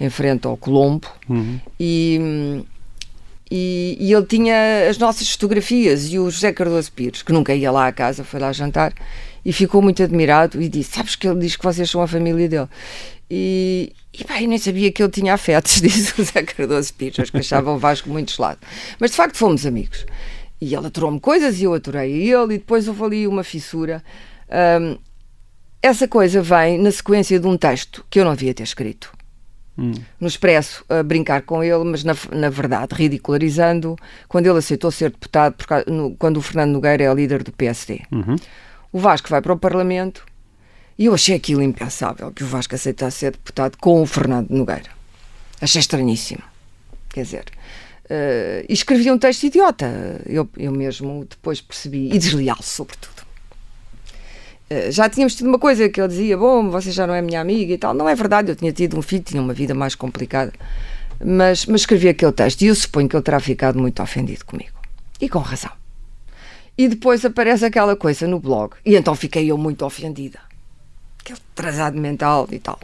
[0.01, 1.61] em frente ao Colombo, uhum.
[1.79, 2.65] e,
[3.49, 7.71] e, e, ele tinha as nossas fotografias, e o José Cardoso Pires, que nunca ia
[7.71, 8.93] lá à casa, foi lá jantar,
[9.45, 12.49] e ficou muito admirado, e disse, sabes que ele diz que vocês são a família
[12.49, 12.69] dele.
[13.31, 17.31] E, e eu nem sabia que ele tinha afetos, disse o José Cardoso Pires, acho
[17.31, 18.59] que achava o Vasco muito gelado.
[18.99, 20.05] Mas de facto fomos amigos.
[20.61, 24.03] E ele aturou-me coisas e eu aturei ele, e depois houve ali uma fissura.
[24.51, 24.99] Um,
[25.83, 29.13] essa coisa vem na sequência de um texto que eu não devia ter escrito.
[29.79, 29.93] Hum.
[30.21, 33.97] No Expresso, a brincar com ele, mas na, na verdade ridicularizando,
[34.29, 38.03] quando ele aceitou ser deputado, porque, no, quando o Fernando Nogueira é líder do PSD.
[38.13, 38.37] Uhum.
[38.93, 40.27] O Vasco vai para o Parlamento
[40.99, 44.91] e eu achei aquilo impensável, que o Vasco aceitasse ser deputado com o Fernando Nogueira.
[45.59, 46.43] Achei estranhíssimo.
[47.09, 47.45] Quer dizer,
[48.05, 53.20] uh, escrevi um texto idiota, eu, eu mesmo depois percebi, e desleal, sobretudo.
[54.71, 57.41] Eh, já tínhamos tido uma coisa que ele dizia: Bom, você já não é minha
[57.41, 57.93] amiga e tal.
[57.93, 60.53] Não é verdade, eu tinha tido um filho, tinha uma vida mais complicada.
[61.23, 64.79] Mas, mas escrevi aquele texto e eu suponho que ele terá ficado muito ofendido comigo.
[65.21, 65.73] E com razão.
[66.79, 68.75] E depois aparece aquela coisa no blog.
[68.87, 70.39] E então fiquei eu muito ofendida.
[71.19, 72.79] Aquele atrasado mental e tal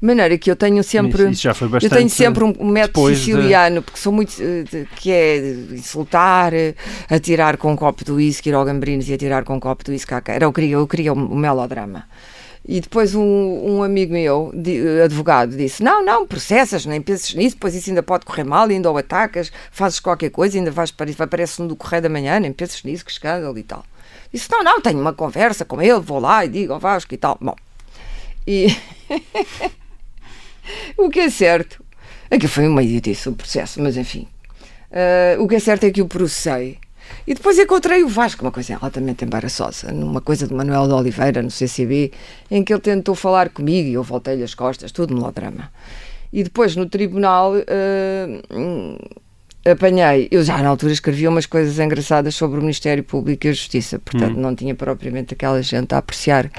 [0.00, 3.80] maneira que eu tenho sempre isso, já foi bastante eu tenho sempre um, método siciliano
[3.80, 3.82] de...
[3.82, 5.38] porque sou muito eh, que é
[5.72, 6.74] insultar eh,
[7.08, 9.90] atirar com um copo de whisky ir ao Gambrinos e atirar com um copo de
[9.90, 12.06] whisky era eu queria eu queria o melodrama
[12.66, 17.56] e depois um, um amigo meu, de, advogado, disse: Não, não, processas, nem penses nisso,
[17.56, 21.08] depois isso ainda pode correr mal, ainda o atacas, fazes qualquer coisa, ainda vais para
[21.08, 23.84] isso, vai aparecer no correio da manhã, nem penses nisso, que escândalo e tal.
[24.32, 27.16] Disse: Não, não, tenho uma conversa com ele, vou lá e digo ao Vasco e
[27.16, 27.38] tal.
[27.40, 27.56] Bom,
[28.46, 28.68] e
[30.96, 31.84] o que é certo,
[32.30, 34.26] aqui foi uma idiotice o processo, mas enfim.
[34.90, 36.78] Uh, o que é certo é que o processei.
[37.26, 41.42] E depois encontrei o Vasco, uma coisa altamente embaraçosa, numa coisa de Manuel de Oliveira,
[41.42, 42.12] no CCB,
[42.50, 45.70] em que ele tentou falar comigo e eu voltei-lhe as costas, tudo melodrama.
[46.32, 49.08] E depois no tribunal uh,
[49.68, 53.52] apanhei, eu já na altura escrevia umas coisas engraçadas sobre o Ministério Público e a
[53.52, 54.40] Justiça, portanto hum.
[54.40, 56.50] não tinha propriamente aquela gente a apreciar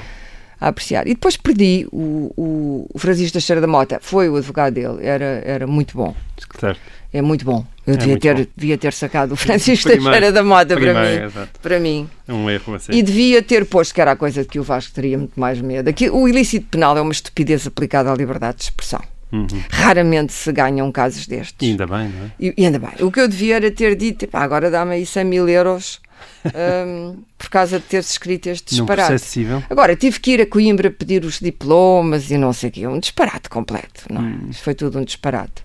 [0.64, 1.06] a apreciar.
[1.06, 5.42] E depois perdi o, o, o Francisco Teixeira da Mota, foi o advogado dele, era,
[5.44, 6.14] era muito bom.
[6.58, 6.80] Certo.
[7.12, 7.64] É muito bom.
[7.86, 8.46] Eu É devia, ter, bom.
[8.56, 10.10] devia ter sacado o Francisco Primeiro.
[10.10, 11.26] Teixeira da Mota para Primeiro, mim.
[11.26, 11.60] exato.
[11.60, 12.08] Para mim.
[12.28, 12.92] Um erro assim.
[12.92, 15.60] E devia ter posto, que era a coisa de que o Vasco teria muito mais
[15.60, 15.90] medo.
[15.90, 19.00] Aqui, o ilícito penal é uma estupidez aplicada à liberdade de expressão.
[19.32, 19.46] Uhum.
[19.70, 21.56] Raramente se ganham casos destes.
[21.66, 22.30] E ainda bem, não é?
[22.38, 22.90] E, ainda bem.
[23.00, 26.00] O que eu devia era ter dito, "Epá, agora dá-me aí 100 mil euros
[26.86, 29.46] hum, por causa de teres escrito este disparate.
[29.68, 32.86] Agora, tive que ir a Coimbra pedir os diplomas e não sei o quê.
[32.86, 34.04] Um disparate completo.
[34.10, 34.24] Não é?
[34.24, 34.48] Hum.
[34.50, 35.62] Isto foi tudo um disparate.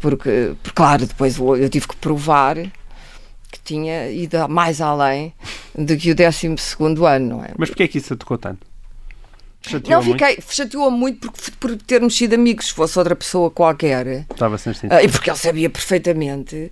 [0.00, 5.32] Porque, porque, claro, depois eu tive que provar que tinha ido mais além
[5.76, 6.46] do que o 12
[7.06, 7.50] ano, não é?
[7.56, 8.66] Mas porquê é que isso te tocou tanto?
[9.66, 12.66] Chateou Não, fiquei, chateou muito porque, por termos sido amigos.
[12.66, 14.92] Se fosse outra pessoa qualquer, Estava sem sentido.
[14.92, 16.70] ah, e porque ele sabia perfeitamente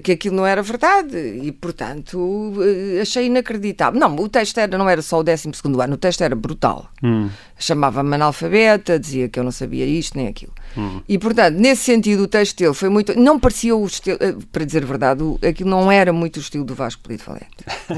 [0.00, 3.98] que aquilo não era verdade e, portanto, eh, achei inacreditável.
[3.98, 5.50] Não, o texto era, não era só o 12
[5.82, 6.88] ano, o texto era brutal.
[7.02, 7.28] Hum.
[7.58, 10.52] Chamava-me analfabeta, dizia que eu não sabia isto nem aquilo.
[10.76, 11.00] Hum.
[11.08, 13.18] E, portanto, nesse sentido, o texto dele foi muito.
[13.18, 14.18] Não parecia o estilo.
[14.20, 17.48] eh, Para dizer a verdade, aquilo não era muito o estilo do Vasco Polito Valente.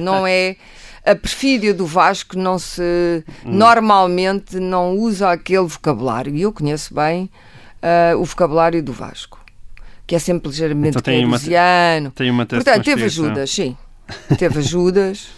[0.00, 0.56] Não é.
[1.06, 2.82] A perfídia do Vasco não se.
[3.44, 3.52] Hum.
[3.52, 6.34] Normalmente não usa aquele vocabulário.
[6.34, 7.30] E eu conheço bem
[7.82, 9.43] ah, o vocabulário do Vasco.
[10.06, 11.38] Que é sempre ligeiramente Então tem uma-.
[12.14, 13.76] Tem uma Portanto, teve ajudas, sim.
[14.38, 15.28] Teve ajudas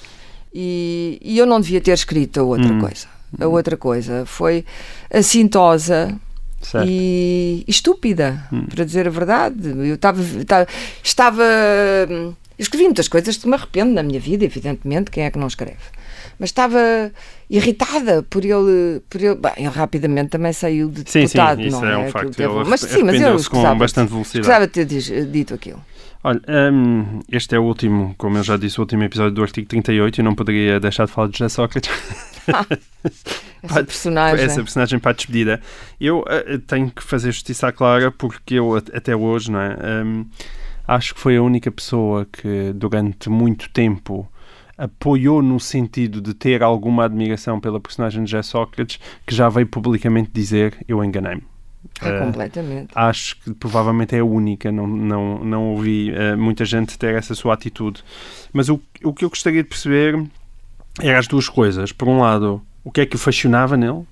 [0.53, 2.81] e, e eu não devia ter escrito a outra Hum.
[2.81, 3.07] coisa.
[3.41, 4.65] A outra coisa foi
[5.13, 6.15] assintosa
[6.63, 6.85] Certo.
[6.85, 6.91] Hum.
[6.91, 8.43] e estúpida,
[8.75, 9.69] para dizer a verdade.
[9.69, 10.21] Eu estava.
[10.23, 10.67] estava-
[11.03, 15.39] estava eu escrevi muitas coisas que me arrependo na minha vida, evidentemente, quem é que
[15.39, 15.77] não escreve?
[16.39, 17.11] Mas estava
[17.49, 19.01] irritada por ele.
[19.09, 21.99] Por ele, bem, ele rapidamente também saiu de Sim, sim, deputado, isso não é é?
[21.99, 22.31] um facto.
[22.37, 24.41] teve- Ele mas sim, mas eu com bastante velocidade.
[24.47, 24.85] escusava ter
[25.27, 25.83] dito aquilo.
[26.25, 26.41] Olha,
[26.73, 30.19] hum, este é o último, como eu já disse, o último episódio do artigo 38
[30.19, 31.91] e não poderia deixar de falar de José Sócrates.
[33.63, 34.45] Essa Pá, personagem.
[34.45, 35.61] Essa personagem para a despedida.
[36.01, 39.77] Eu eh, tenho que fazer justiça à Clara porque eu, at- até hoje, não é?
[40.05, 40.27] Hum,
[40.87, 44.29] acho que foi a única pessoa que durante muito tempo
[44.77, 49.67] apoiou no sentido de ter alguma admiração pela personagem de José Sócrates que já veio
[49.67, 51.43] publicamente dizer eu enganei-me.
[52.01, 52.91] Ah, Eh, completamente.
[52.95, 57.35] acho que provavelmente é a única, não, não, não ouvi eh, muita gente ter essa
[57.35, 58.03] sua atitude.
[58.53, 60.21] Mas o, o que eu gostaria de perceber
[61.01, 61.93] eram as duas coisas.
[61.93, 64.05] Por um lado, o que é que o fascinava nele,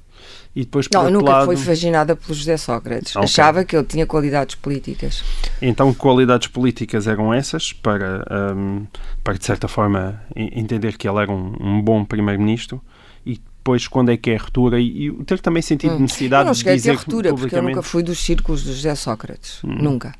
[0.56, 3.14] e depois, por Não, nunca lado, foi fascinada pelo José Sócrates.
[3.16, 3.24] Ok.
[3.24, 5.24] Achava que ele tinha qualidades políticas.
[5.60, 8.84] então qualidades políticas eram essas para, ahm,
[9.22, 12.80] para de certa forma, en- entender que ele era um, um bom primeiro-ministro,
[13.26, 16.00] e depois quando é que é a ruptura, e, e ter também sentido Hum.
[16.00, 18.62] necessidade eu não de cheguei a ter dizer ruptura, porque eu nunca fui dos círculos
[18.62, 19.58] do José Sócrates.
[19.64, 19.76] Hum.
[19.80, 20.14] Nunca.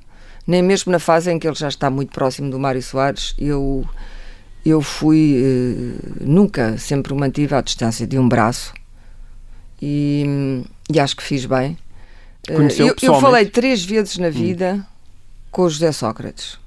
[0.46, 3.84] Nem mesmo na fase em que ele já está muito próximo do Mário Soares, eu,
[4.66, 5.36] eu fui.
[5.42, 8.74] eh, nunca, sempre o mantive à distância de um braço.
[9.86, 11.76] E, e acho que fiz bem.
[12.48, 13.12] Eh, Conheceu eu, eu?
[13.14, 13.20] Hum.
[13.20, 14.86] falei três vezes na vida
[15.50, 16.58] com o José Sócrates.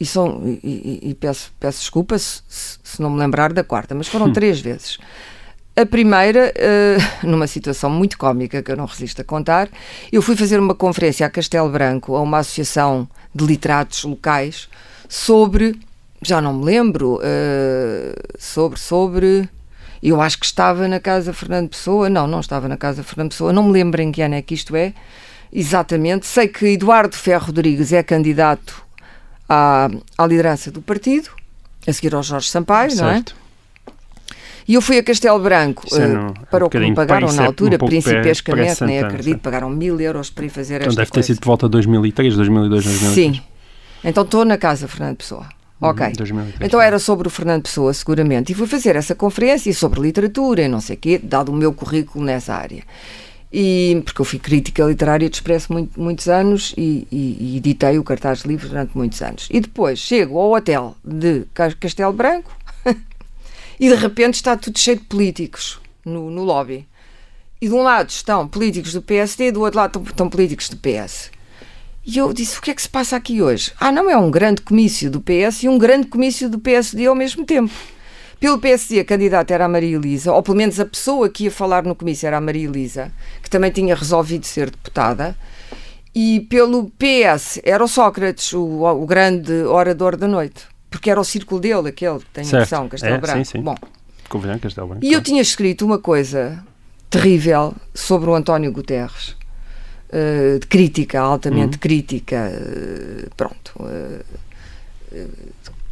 [0.00, 3.94] E, são, e, e- e peço, peço desculpa se, se- não me lembrar da quarta,
[3.94, 4.10] mas Hum.
[4.10, 4.98] foram três vezes.
[5.76, 9.68] A primeira, eh, numa situação muito cómica que eu não resisto a contar,
[10.12, 14.68] eu fui fazer uma conferência a Castelo Branco, a uma associação de literatos locais,
[15.08, 15.78] sobre,
[16.22, 19.48] já não me lembro, eh, sobre, sobre,
[20.10, 23.52] eu acho que estava na Casa Fernando Pessoa, não, não estava na Casa Fernando Pessoa,
[23.52, 24.92] não me lembro em que ano é que isto é,
[25.52, 28.82] exatamente, sei que Eduardo Ferro Rodrigues é candidato
[29.48, 29.88] à,
[30.18, 31.30] à liderança do partido,
[31.86, 33.14] a seguir ao Jorge Sampaio, não é?
[33.14, 33.36] Certo.
[34.66, 36.94] E eu fui a Castelo Branco Isso é eh, no- um para o que me
[36.94, 40.88] pagaram na altura, um principescamente, nem pré-Santana, acredito, pagaram mil euros para ir fazer Então
[40.88, 41.26] esta deve ter coisa.
[41.26, 43.14] sido por volta de 2003, 2002, 2003.
[43.14, 43.42] Sim.
[44.02, 45.46] Então estou na casa Fernando Pessoa.
[45.90, 46.12] Ok.
[46.16, 46.66] 2003.
[46.66, 48.52] Então era sobre o Fernando Pessoa, seguramente.
[48.52, 51.54] E fui fazer essa conferência e sobre literatura e não sei o quê, dado o
[51.54, 52.82] meu currículo nessa área.
[53.52, 57.98] E, porque eu fui crítica literária de Expresso muito, muitos anos e, e, e editei
[57.98, 59.46] o cartaz de livros durante muitos anos.
[59.48, 62.50] E depois chego ao hotel de Cas- Castelo Branco
[63.78, 66.84] e de repente está tudo cheio de políticos no, no lobby.
[67.60, 70.76] E de um lado estão políticos do PSD, do outro lado estão, estão políticos do
[70.76, 71.30] PS.
[72.06, 73.72] E eu disse: o que é que se passa aqui hoje?
[73.80, 77.14] Ah, não, é um grande comício do PS e um grande comício do PSD ao
[77.14, 77.72] mesmo tempo.
[78.40, 81.50] Pelo PSD, a candidata era a Maria Elisa, ou pelo menos a pessoa que ia
[81.50, 83.10] falar no comício era a Maria Elisa,
[83.42, 85.34] que também tinha resolvido ser deputada.
[86.14, 90.62] E pelo PS era o Sócrates, o, o grande orador da noite.
[90.90, 92.60] Porque era o círculo dele, aquele que tem Certo.
[92.70, 93.44] noção, Castelo É, Branco.
[93.44, 93.62] sim, sim.
[93.62, 93.74] Bom,
[94.60, 95.04] Castelo Branco.
[95.04, 96.62] e eu tinha escrito uma coisa
[97.10, 99.34] terrível sobre o António Guterres,
[100.16, 105.26] eh, de crítica, altamente crítica, eh, pronto, eh,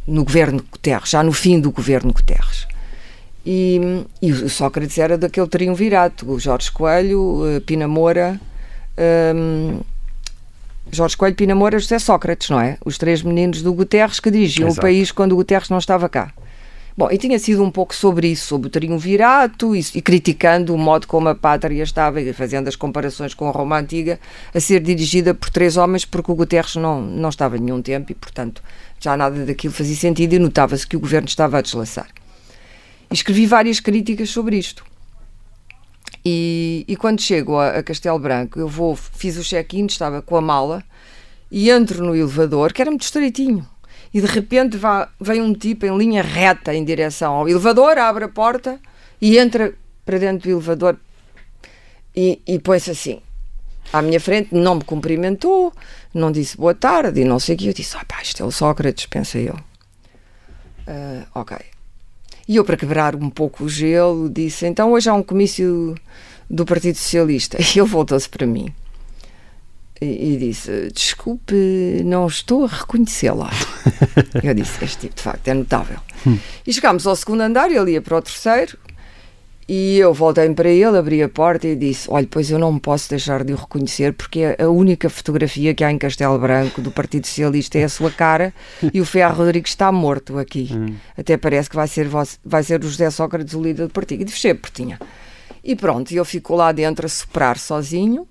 [0.07, 2.65] no governo Guterres, já no fim do governo Guterres.
[3.45, 8.39] E, e o Sócrates era daquele triunvirato, o Jorge Coelho, Pina Moura,
[8.95, 9.81] ehm,
[10.89, 12.77] Jorge Coelho, Pina Moura, José Sócrates, não é?
[12.85, 14.79] Os três meninos do Guterres que dirigiam Exato.
[14.79, 16.31] o país quando o Guterres não estava cá.
[16.95, 20.77] Bom, e tinha sido um pouco sobre isso, sobre o triunvirato e, e criticando o
[20.77, 24.19] modo como a pátria estava, e fazendo as comparações com a Roma Antiga,
[24.53, 28.15] a ser dirigida por três homens, porque o Guterres não, não estava nenhum tempo e,
[28.15, 28.61] portanto,
[28.99, 32.07] já nada daquilo fazia sentido e notava-se que o governo estava a deslaçar.
[33.09, 34.85] E escrevi várias críticas sobre isto.
[36.23, 40.37] E, e quando chego a, a, Castelo Branco, eu vou, fiz o check-in, estava com
[40.37, 40.83] a mala
[41.51, 43.72] e entro no elevador, que era muito estreitinho.
[44.13, 48.25] E de repente vá, vem um tipo em linha reta em direção ao elevador, abre
[48.25, 48.79] a porta
[49.19, 49.73] e entra
[50.05, 50.97] para dentro do elevador
[52.15, 53.21] e, e põe-se assim
[53.91, 55.73] à minha frente, não me cumprimentou,
[56.13, 57.67] não disse boa tarde e não sei o que.
[57.67, 59.55] Eu disse, ah pá, isto é o Sócrates, pensei eu.
[60.87, 61.57] Uh, ok.
[62.47, 65.95] E eu, para quebrar um pouco o gelo, disse: então hoje há um comício
[66.49, 67.57] do Partido Socialista.
[67.75, 68.73] E ele voltou-se para mim
[70.03, 71.55] e, e, disse: desculpe,
[72.05, 73.49] não estou a reconhecê-la.
[74.43, 75.99] eu disse: este tipo de facto é notável.
[76.25, 76.37] Hum.
[76.65, 78.77] E chegámos ao segundo andar, ele ia para o terceiro.
[79.67, 83.09] E eu voltei para ele, abri a porta e disse: Olha, pois eu não posso
[83.09, 87.25] deixar de o reconhecer, porque a única fotografia que há em Castelo Branco do Partido
[87.25, 88.53] Socialista é a sua cara
[88.93, 90.69] e o Ferro Rodrigues está morto aqui.
[90.73, 90.95] Hum.
[91.17, 92.07] Até parece que vai ser,
[92.43, 94.27] vai ser o José Sócrates o líder do partido.
[94.27, 94.99] E fechei porque tinha.
[95.63, 98.27] E pronto, ele ficou lá dentro a soprar sozinho.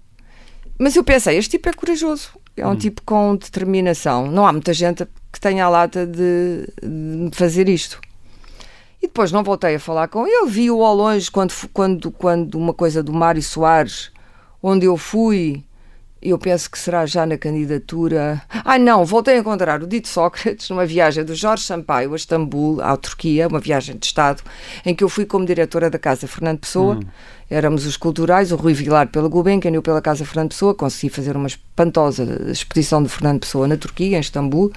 [0.82, 2.76] Mas eu pensei: este tipo é corajoso, é um hum.
[2.76, 4.26] tipo com determinação.
[4.26, 8.00] Não há muita gente que tenha a lata de, de fazer isto.
[9.00, 10.50] E depois não voltei a falar com ele.
[10.50, 14.10] Vi-o ao longe quando, quando, quando uma coisa do Mário Soares,
[14.60, 15.64] onde eu fui,
[16.30, 18.40] eu penso que será já na candidatura.
[18.64, 22.80] Ah, não, voltei a encontrar o dito Sócrates numa viagem do Jorge Sampaio a Istambul,
[22.80, 24.42] à Turquia, uma viagem de Estado,
[24.86, 26.96] em que eu fui como diretora da Casa Fernando Pessoa.
[26.96, 27.00] Hum.
[27.50, 30.74] Éramos os culturais, o Rui Vilar pela Gulbenkian e eu pela Casa Fernando Pessoa.
[30.74, 34.72] Consegui fazer uma espantosa exposição de Fernando Pessoa na Turquia, em Istambul,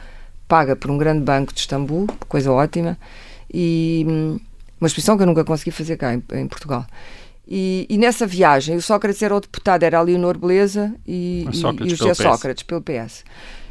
[0.48, 2.98] paga por um grande banco de Istambul, coisa ótima
[3.54, 4.40] e hum,
[4.82, 6.86] uma exposição que eu nunca consegui fazer cá em, em Portugal.
[7.48, 11.84] E, e, nessa viagem, o Sócrates era o deputado, era a Leonor Beleza e, e,
[11.84, 13.24] e o José Sócrates, pelo PS.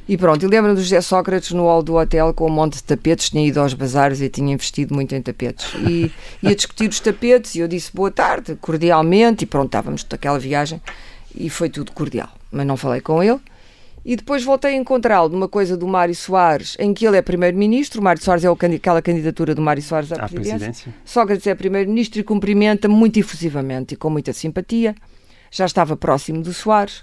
[0.07, 2.85] E pronto, e lembro do José Sócrates no hall do hotel com um monte de
[2.85, 5.73] tapetes, tinha ido aos bazares e tinha investido muito em tapetes.
[5.77, 10.39] E ia discutir os tapetes e eu disse boa tarde, cordialmente, e pronto, estávamos naquela
[10.39, 10.81] viagem
[11.35, 12.29] e foi tudo cordial.
[12.53, 13.41] Mas não falei com ele.
[14.05, 18.01] E depois voltei a encontrá-lo numa coisa do Mário Soares, em que ele é primeiro-ministro.
[18.01, 20.59] O Mário Soares é aquela candidatura do Mário Soares à, à presidência.
[20.59, 20.95] presidência.
[21.05, 24.95] Sócrates é primeiro-ministro e cumprimenta muito efusivamente e com muita simpatia.
[25.51, 27.03] Já estava próximo do Soares.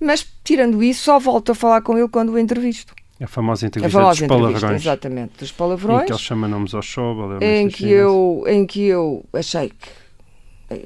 [0.00, 2.94] Mas, tirando isso, só volto a falar com ele quando o entrevisto.
[3.20, 4.80] A famosa entrevista a famosa dos palavrões.
[4.80, 6.02] Exatamente, dos palavrões.
[6.02, 7.38] Em que ele chama nomes ao show.
[7.42, 9.88] Em que, eu, em que eu achei que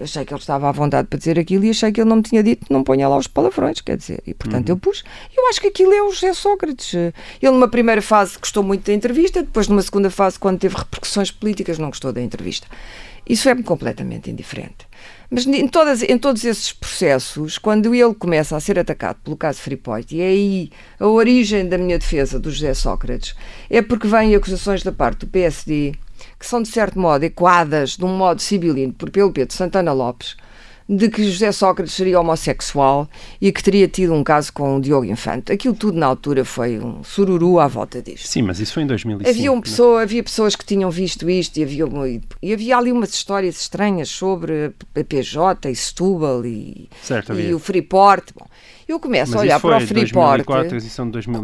[0.01, 2.23] achei que ele estava à vontade para dizer aquilo e achei que ele não me
[2.23, 4.75] tinha dito não ponha lá os palavrões, quer dizer, e portanto uhum.
[4.75, 5.05] eu pus.
[5.37, 6.95] Eu acho que aquilo é o José Sócrates.
[6.95, 11.31] Ele numa primeira fase gostou muito da entrevista, depois numa segunda fase, quando teve repercussões
[11.31, 12.67] políticas, não gostou da entrevista.
[13.29, 14.87] Isso é-me completamente indiferente.
[15.31, 19.61] Mas em, todas, em todos esses processos, quando ele começa a ser atacado pelo caso
[19.61, 20.71] Freeport, e é aí
[21.01, 23.35] a origem da minha defesa do José Sócrates,
[23.71, 25.95] é porque vêm acusações da parte do PSD
[26.45, 30.37] que são, de certo modo, ecoadas de um modo sibilino por pelo Pedro Santana Lopes,
[30.87, 33.09] de que José Sócrates seria homossexual
[33.41, 35.51] e que teria tido um caso com o Diogo Infante.
[35.51, 38.29] Aquilo tudo na altura foi um sururu à volta disto.
[38.29, 39.31] Sim, mas isso foi em 2005.
[39.31, 41.87] Havia, uma pessoa, havia pessoas que tinham visto isto e havia,
[42.43, 47.59] e havia ali umas histórias estranhas sobre a PJ e Setúbal e, certo, e o
[47.59, 48.35] Freeport.
[48.39, 48.47] Bom,
[48.87, 50.45] eu começo Mas a olhar para o Freeport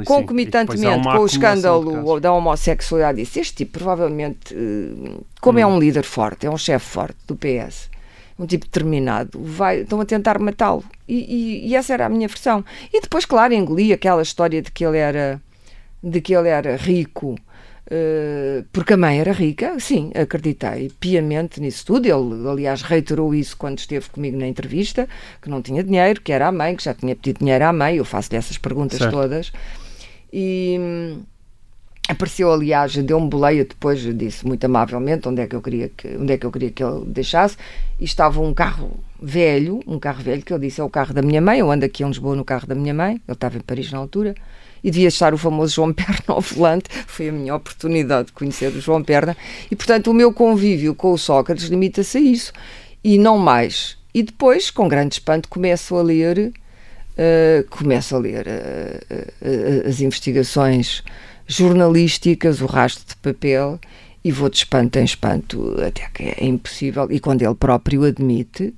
[0.05, 3.19] concomitantemente com o escândalo da homossexualidade.
[3.19, 5.63] Disse, este tipo provavelmente, eh, como hum.
[5.63, 7.89] é um líder forte, é um chefe forte do PS,
[8.39, 10.85] um tipo determinado, vai, estão a tentar matá-lo.
[11.09, 12.65] E, e, e, essa era a minha versão.
[12.93, 15.41] E depois, claro, engoli aquela história de que ele era,
[16.03, 17.37] de que ele era rico
[18.73, 22.07] porque a mãe era rica, sim, acreditei piamente nisso tudo.
[22.07, 25.09] Ele, aliás, reiterou isso quando esteve comigo na entrevista,
[25.43, 27.97] que não tinha dinheiro, que era a mãe, que já tinha pedido dinheiro à mãe.
[27.97, 29.11] Eu faço-lhe essas perguntas certo.
[29.11, 29.53] todas.
[30.33, 31.23] E hum,
[32.09, 36.33] apareceu, aliás, deu-me boleia depois, disse muito amavelmente onde é que eu queria que, onde
[36.33, 37.57] é que, eu queria que ele deixasse.
[37.99, 41.23] E estava um carro velho, um carro velho, que eu disse é o carro da
[41.23, 41.59] minha mãe.
[41.59, 43.15] Eu ando aqui em Lisboa no carro da minha mãe.
[43.15, 44.37] Ele estava em Paris na altura
[44.83, 46.89] e devia estar o famoso João Perna ao volante.
[47.07, 49.37] Foi a minha oportunidade de conhecer o João Perna.
[49.71, 52.53] E, portanto, o meu convívio com o Sócrates limita-se a isso
[53.03, 53.97] e não mais.
[54.13, 56.53] E depois, com grande espanto, começo a ler,
[57.17, 61.03] uh, começo a ler uh, uh, as investigações
[61.47, 63.79] jornalísticas, o rastro de papel,
[64.23, 67.09] e vou de espanto em espanto, até que é impossível.
[67.11, 68.75] E quando ele próprio admite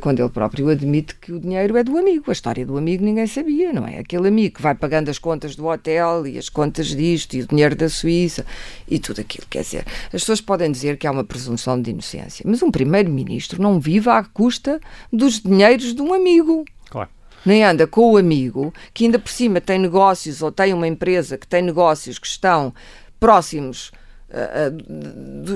[0.00, 2.24] quando ele próprio admite que o dinheiro é do amigo.
[2.28, 3.98] A história do amigo ninguém sabia, não é?
[3.98, 7.46] Aquele amigo que vai pagando as contas do hotel e as contas disto e o
[7.46, 8.44] dinheiro da Suíça
[8.86, 9.46] e tudo aquilo.
[9.48, 13.62] Quer dizer, as pessoas podem dizer que há uma presunção de inocência, mas um primeiro-ministro
[13.62, 14.80] não vive à custa
[15.12, 16.64] dos dinheiros de um amigo.
[16.90, 17.08] Claro.
[17.46, 21.38] Nem anda com o amigo que ainda por cima tem negócios ou tem uma empresa
[21.38, 22.72] que tem negócios que estão
[23.18, 23.92] próximos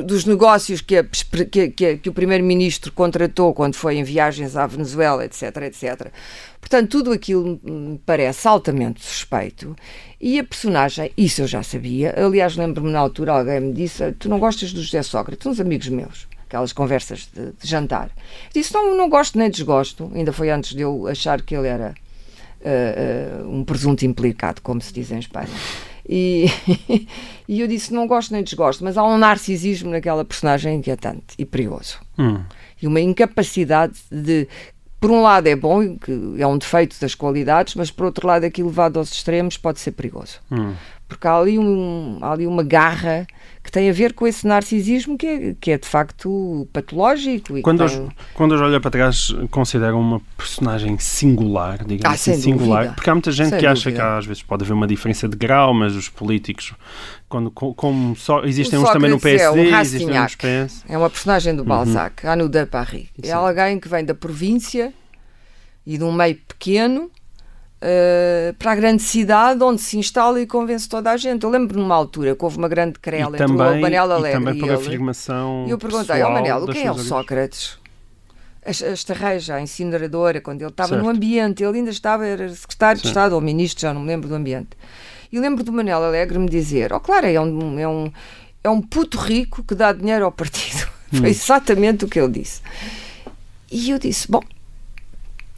[0.04, 5.24] dos negócios que, a, que, que o primeiro-ministro contratou quando foi em viagens à Venezuela,
[5.24, 6.12] etc, etc.
[6.60, 9.74] Portanto, tudo aquilo me parece altamente suspeito.
[10.20, 12.14] E a personagem, isso eu já sabia.
[12.16, 15.46] Aliás, lembro-me na altura, alguém me disse: Tu não gostas do José Sócrates?
[15.46, 18.10] Uns amigos meus, aquelas conversas de, de jantar.
[18.52, 20.10] disse: Não, não gosto nem desgosto.
[20.14, 21.94] Ainda foi antes de eu achar que ele era
[22.60, 25.48] uh, uh, um presunto implicado, como se diz em Espanha.
[26.08, 26.46] E,
[27.46, 31.44] e eu disse: não gosto nem desgosto, mas há um narcisismo naquela personagem inquietante e
[31.44, 31.98] perigoso.
[32.18, 32.40] Hum.
[32.80, 34.48] E uma incapacidade de.
[35.00, 38.44] Por um lado é bom, que é um defeito das qualidades, mas por outro lado,
[38.44, 40.40] aquilo levado aos extremos pode ser perigoso.
[40.50, 40.74] Hum.
[41.08, 43.26] Porque há ali, um, há ali uma garra
[43.64, 47.60] que tem a ver com esse narcisismo que é, que é de facto patológico.
[47.60, 47.86] quando, tem...
[47.86, 52.80] os, quando os olha para trás, consideram uma personagem singular, digamos ah, assim, singular.
[52.80, 52.94] Dúvida.
[52.94, 54.02] Porque há muita gente sem que acha dúvida.
[54.02, 56.72] que às vezes pode haver uma diferença de grau, mas os políticos,
[57.28, 60.34] quando, como só, existem uns também no Sócrates é PSD, existem uns.
[60.34, 60.84] PS.
[60.88, 61.68] É uma personagem do Uhum.
[61.68, 63.08] Balzac, Anu de Paris.
[63.22, 63.32] É Sim.
[63.32, 64.94] alguém que vem da província
[65.86, 67.10] e de um meio pequeno
[67.80, 71.44] eh, para a grande cidade onde se instala e convence toda a gente.
[71.44, 74.12] Eu lembro numa altura que houve uma grande querela E entre o também, Manel e
[74.12, 74.74] Alegre também e, por ele.
[74.74, 77.78] afirmação E eu perguntei ao pessoal Manel, o quem é o Sócrates?
[78.64, 81.02] A, a estarreja, a incineradora, quando ele estava Certo.
[81.02, 83.12] no ambiente, ele ainda estava, era secretário de Sim.
[83.12, 84.70] Estado ou ministro, já não me lembro do ambiente.
[85.30, 88.12] E lembro do Manel Alegre me dizer: Oh, claro, é um, é um,
[88.64, 90.88] é um puto rico que dá dinheiro ao partido.
[91.10, 91.20] Hum.
[91.20, 92.60] Foi exatamente o que ele disse.
[93.72, 94.42] E eu disse: Bom,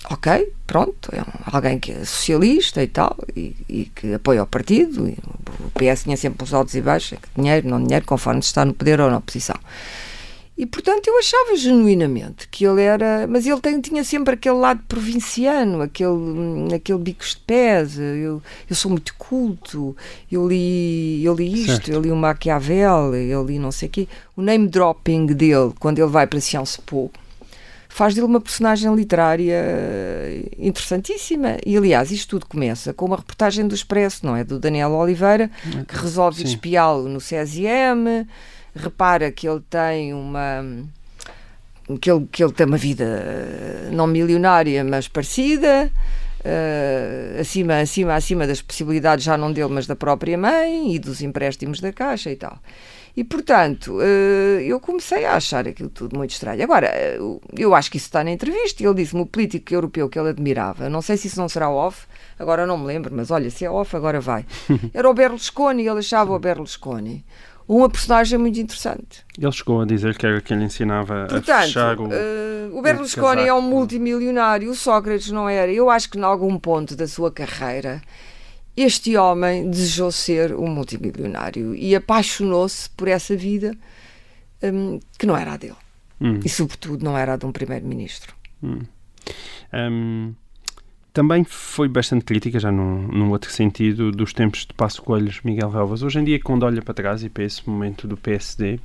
[0.09, 1.23] ok, pronto, é
[1.53, 5.05] alguém que é socialista e tal, e, e que apoia o partido.
[5.07, 8.73] o PS tinha sempre os altos e baixos, é dinheiro, não dinheiro, conforme está no
[8.75, 9.57] poder ou na oposição.
[10.59, 13.27] E portanto eu achava genuinamente que ele era.
[13.27, 17.99] Mas ele tem- tinha sempre aquele lado provinciano, aquele, aquele bicos de pés.
[17.99, 19.97] Eu, eu sou muito culto,
[20.31, 21.91] eu li, eu li isto, Certo.
[21.93, 24.07] eu li o Maquiavel, eu li não sei o quê.
[24.37, 27.11] O name dropping dele, quando ele vai para Sciences Po,
[27.91, 31.59] faz dele uma personagem literária eh, interessantíssima.
[31.67, 34.45] E aliás, isto tudo começa com uma reportagem do Expresso, não é?
[34.45, 35.51] Do Daniel Oliveira,
[35.87, 38.27] que resolve espiá-lo no CSM,
[38.75, 40.65] repara que ele tem uma.
[42.01, 45.91] Que ele, que ele tem uma vida eh, não milionária, mas parecida,
[46.45, 51.21] eh, acima, acima, acima das possibilidades, já não dele, mas da própria mãe e dos
[51.21, 52.57] empréstimos da Caixa e tal.
[53.21, 56.63] E, portanto, eh, eu comecei a achar aquilo tudo muito estranho.
[56.63, 57.19] Agora, eh,
[57.59, 58.83] eu- acho que isso está na entrevista.
[58.83, 60.89] Ele disse-me o político europeu que ele admirava.
[60.89, 62.07] Não sei se isso não será off,
[62.39, 64.47] agora não me lembro, mas olha, se é off, agora vai.
[64.95, 67.23] Era o Berlusconi, ele achava o Berlusconi
[67.69, 69.23] uma personagem muito interessante.
[69.39, 72.09] Ele chegou a dizer que era quem lhe ensinava a Portanto, fechar o.
[72.11, 75.71] eh, o Berlusconi é um multimilionário, o Sócrates não era.
[75.71, 78.01] Eu acho que, em algum ponto da sua carreira,
[78.83, 83.77] este homem desejou ser um multimilionário e apaixonou-se por essa vida
[84.63, 85.77] hum, que não era a dele.
[86.21, 86.41] Hum.
[86.45, 88.35] E, sobretudo, não era a de um primeiro-ministro.
[88.63, 90.35] Hum,
[91.13, 95.71] também foi bastante crítica, já num, num outro sentido, dos tempos de Passo Coelhos, Miguel
[95.71, 96.03] Relvas.
[96.03, 98.79] Hoje em dia, quando olha para trás e para esse momento do PSD,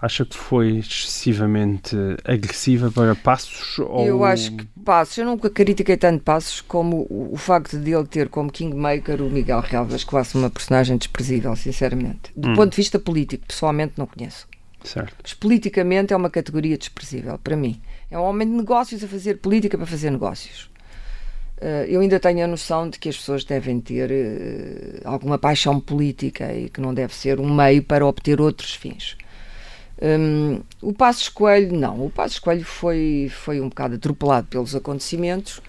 [0.00, 3.78] acha que foi excessivamente agressiva para Passos?
[3.78, 4.06] Ou...
[4.06, 8.06] Eu acho que Passos, eu nunca critiquei tanto Passos como o, o facto de ele
[8.06, 12.30] ter como kingmaker o Miguel Relvas, acho uma personagem desprezível, sinceramente.
[12.36, 12.54] Do Hum.
[12.54, 14.46] ponto de vista político, pessoalmente não conheço.
[14.84, 15.16] Certo.
[15.22, 17.80] Mas politicamente é uma categoria desprezível para mim.
[18.10, 20.70] É um homem de negócios a fazer política para fazer negócios.
[21.60, 25.80] Eh, eu ainda tenho a noção de que as pessoas devem ter eh, alguma paixão
[25.80, 29.16] política e que não deve ser um meio para obter outros fins.
[30.00, 32.06] Hum, o Passos Coelho, não.
[32.06, 35.60] O Passos Coelho foi, foi um bocado atropelado pelos acontecimentos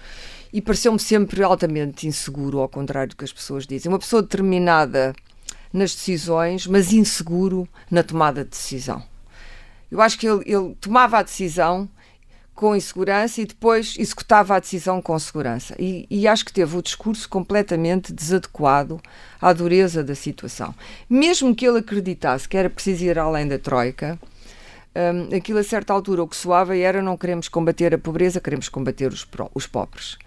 [0.52, 3.90] e pareceu-me sempre altamente inseguro, ao contrário do que as pessoas dizem.
[3.90, 5.14] Uma pessoa determinada
[5.72, 9.02] nas decisões, mas inseguro na tomada de decisão.
[9.90, 11.88] Eu acho que ele, ele tomava a decisão
[12.58, 15.76] com insegurança e depois executava a decisão com segurança.
[15.78, 19.00] E, e acho que teve o discurso completamente desadequado
[19.40, 20.74] à dureza da situação.
[21.08, 24.18] Mesmo que ele acreditasse que era preciso ir além da Troika,
[24.92, 28.68] hum, aquilo a certa altura o que soava era não queremos combater a pobreza, queremos
[28.68, 30.18] combater os, os pobres.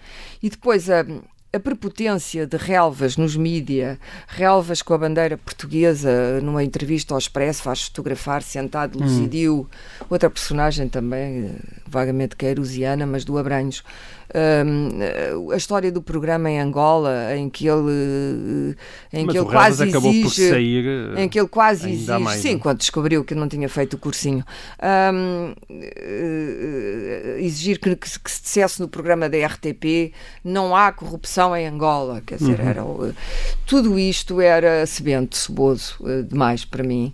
[0.41, 1.05] E depois a,
[1.53, 7.63] a prepotência de relvas nos mídia, relvas com a bandeira portuguesa, numa entrevista ao Expresso,
[7.63, 9.03] faz fotografar sentado, hum.
[9.03, 9.69] Lucidio,
[10.09, 13.83] outra personagem também, eh, vagamente queirusiana, mas do Abranhos,
[15.51, 18.75] a história do programa em Angola, em que ele,
[19.13, 22.59] eh, em que ele quase exige, sair, em que ele quase exige, mais, sim, não?
[22.59, 24.43] quando descobriu que não tinha feito o cursinho,
[25.13, 30.13] um, eh, exigir que, que, que, se dissesse no programa da RTP
[30.43, 32.67] não há corrupção em Angola, quer dizer, uhum.
[32.67, 33.15] era,
[33.65, 37.13] tudo isto era sebento, ceboso demais para mim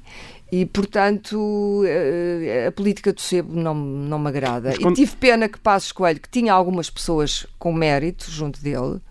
[0.51, 4.73] e, portanto, eh, a política do sebo não, não me agrada.
[4.81, 4.93] Quando...
[4.93, 9.01] E tive pena que Passos Coelho, que tinha algumas pessoas com mérito junto dele,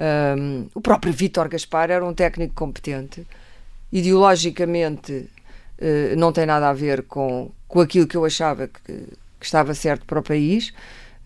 [0.00, 3.26] um, o próprio Vítor Gaspar era um técnico competente,
[3.92, 8.92] ideologicamente uh, não tem nada a ver com, com aquilo que eu achava que,
[9.40, 10.72] que estava certo para o país,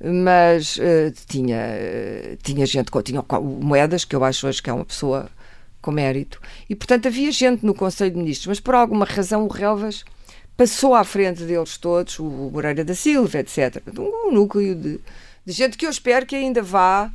[0.03, 3.23] mas uh, tinha, uh, tinha gente, tinha
[3.61, 5.29] Moedas, que eu acho hoje que é uma pessoa
[5.85, 6.41] com mérito.
[6.69, 10.03] E, portanto, havia gente no Conselho de Ministros, mas por alguma razão o Relvas
[10.57, 13.83] passou à frente deles todos, o Moreira da Silva, etc.
[13.99, 14.99] Um núcleo de,
[15.45, 17.13] de gente que eu espero que ainda vá.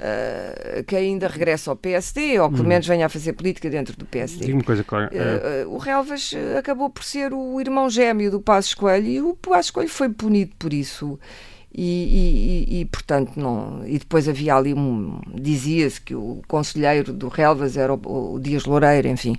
[0.00, 2.68] Uh, que ainda regresse ao PSD ou pelo hum.
[2.68, 4.46] menos venha a fazer política dentro do PSD.
[4.46, 5.10] Diga uma coisa clara.
[5.12, 9.34] Uh, uh, o Relvas acabou por ser o irmão gêmeo do Passos Coelho e o
[9.34, 11.20] Passos Coelho foi punido por isso.
[11.72, 17.28] E, e, e, portanto não e depois havia ali um dizia-se que o conselheiro do
[17.28, 19.36] Relvas era o, o, Dias Loureiro enfim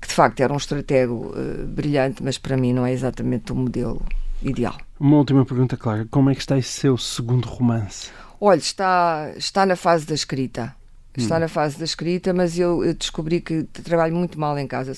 [0.00, 3.54] que de facto era um estratego uh, brilhante mas para mim não é exatamente o
[3.54, 4.02] modelo
[4.42, 4.76] ideal.
[4.98, 6.06] Uma última pergunta Clara.
[6.10, 8.10] Como é que está esse seu segundo romance?
[8.40, 10.74] Olha está está na fase da escrita.
[11.16, 11.40] Está hum.
[11.40, 14.92] na fase da escrita mas eu, eu, descobri que trabalho muito mal em casa.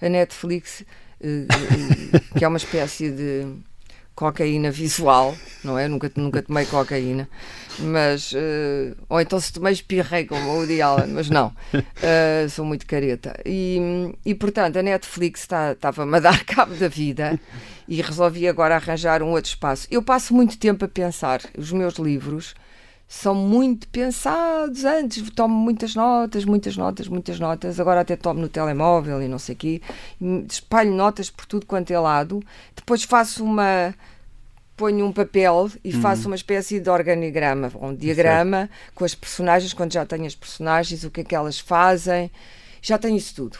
[0.00, 3.46] A Netflix uh, uh, que é uma espécie de
[4.16, 5.86] cocaína visual, não é?
[5.86, 7.28] Nunca, nunca tomei cocaína,
[7.78, 8.32] mas.
[8.32, 11.48] Uh, ou então se tomei espirrei como o Woody Allen, mas não.
[11.74, 13.38] Uh, sou muito careta.
[13.44, 13.78] E,
[14.24, 17.38] e portanto, a Netflix estava-me tá, a dar cabo da vida
[17.86, 19.86] e resolvi agora arranjar um outro espaço.
[19.90, 21.42] Eu passo muito tempo a pensar.
[21.56, 22.54] Os meus livros
[23.08, 28.48] são muito pensados antes, tomo muitas notas, muitas notas, muitas notas, agora até tomo no
[28.48, 29.82] telemóvel e não sei o quê,
[30.50, 32.42] espalho notas por tudo quanto é lado,
[32.74, 33.94] depois faço uma
[34.76, 36.00] ponho um papel e hum.
[36.02, 41.02] faço uma espécie de organigrama, um diagrama com as personagens, quando já tenho as personagens,
[41.02, 42.30] o que é que elas fazem,
[42.82, 43.58] já tenho isso tudo.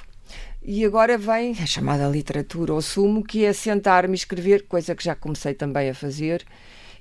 [0.62, 5.04] E agora vem a chamada literatura ao sumo, que é sentar-me e escrever, coisa que
[5.04, 6.44] já comecei também a fazer,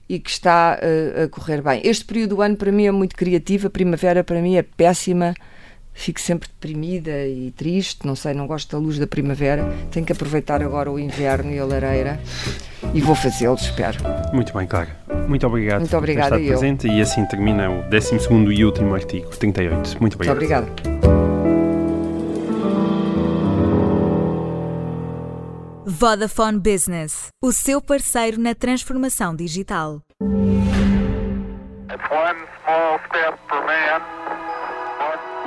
[0.07, 1.81] e que está uh, a correr bem.
[1.83, 5.33] Este período do ano para mim é muito criativo, a primavera para mim é péssima,
[5.93, 10.11] fico sempre deprimida e triste, não sei, não gosto da luz da primavera, tenho que
[10.11, 12.19] aproveitar agora o inverno e a lareira
[12.93, 13.97] e vou fazê-lo, espero.
[14.33, 14.95] Muito bem, Clara.
[15.27, 18.19] Muito obrigado Muito obrigada por estar presente e assim termina o 12
[18.53, 19.97] e último artigo, 38.
[19.99, 20.37] Muito obrigado.
[20.37, 21.24] Muito obrigada.
[25.87, 30.01] Vodafone Business, o seu parceiro na transformação digital.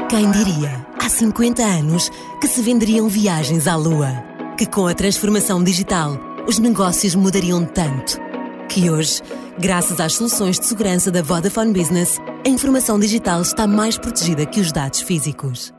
[0.08, 2.08] Quem diria, há 50 anos,
[2.40, 4.10] que se venderiam viagens à Lua?
[4.56, 6.12] Que com a transformação digital,
[6.46, 8.20] os negócios mudariam tanto?
[8.68, 9.20] Que hoje,
[9.58, 12.16] graças às soluções de segurança da Vodafone Business,
[12.46, 15.74] a informação digital está mais protegida que os dados físicos.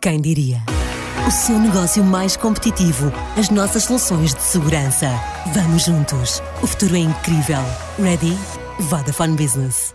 [0.00, 0.58] Quem diria?
[1.26, 5.08] O seu negócio mais competitivo, as nossas soluções de segurança.
[5.52, 6.40] Vamos juntos.
[6.62, 7.58] O futuro é incrível.
[7.98, 8.38] Ready?
[8.78, 9.94] Vodafone Business.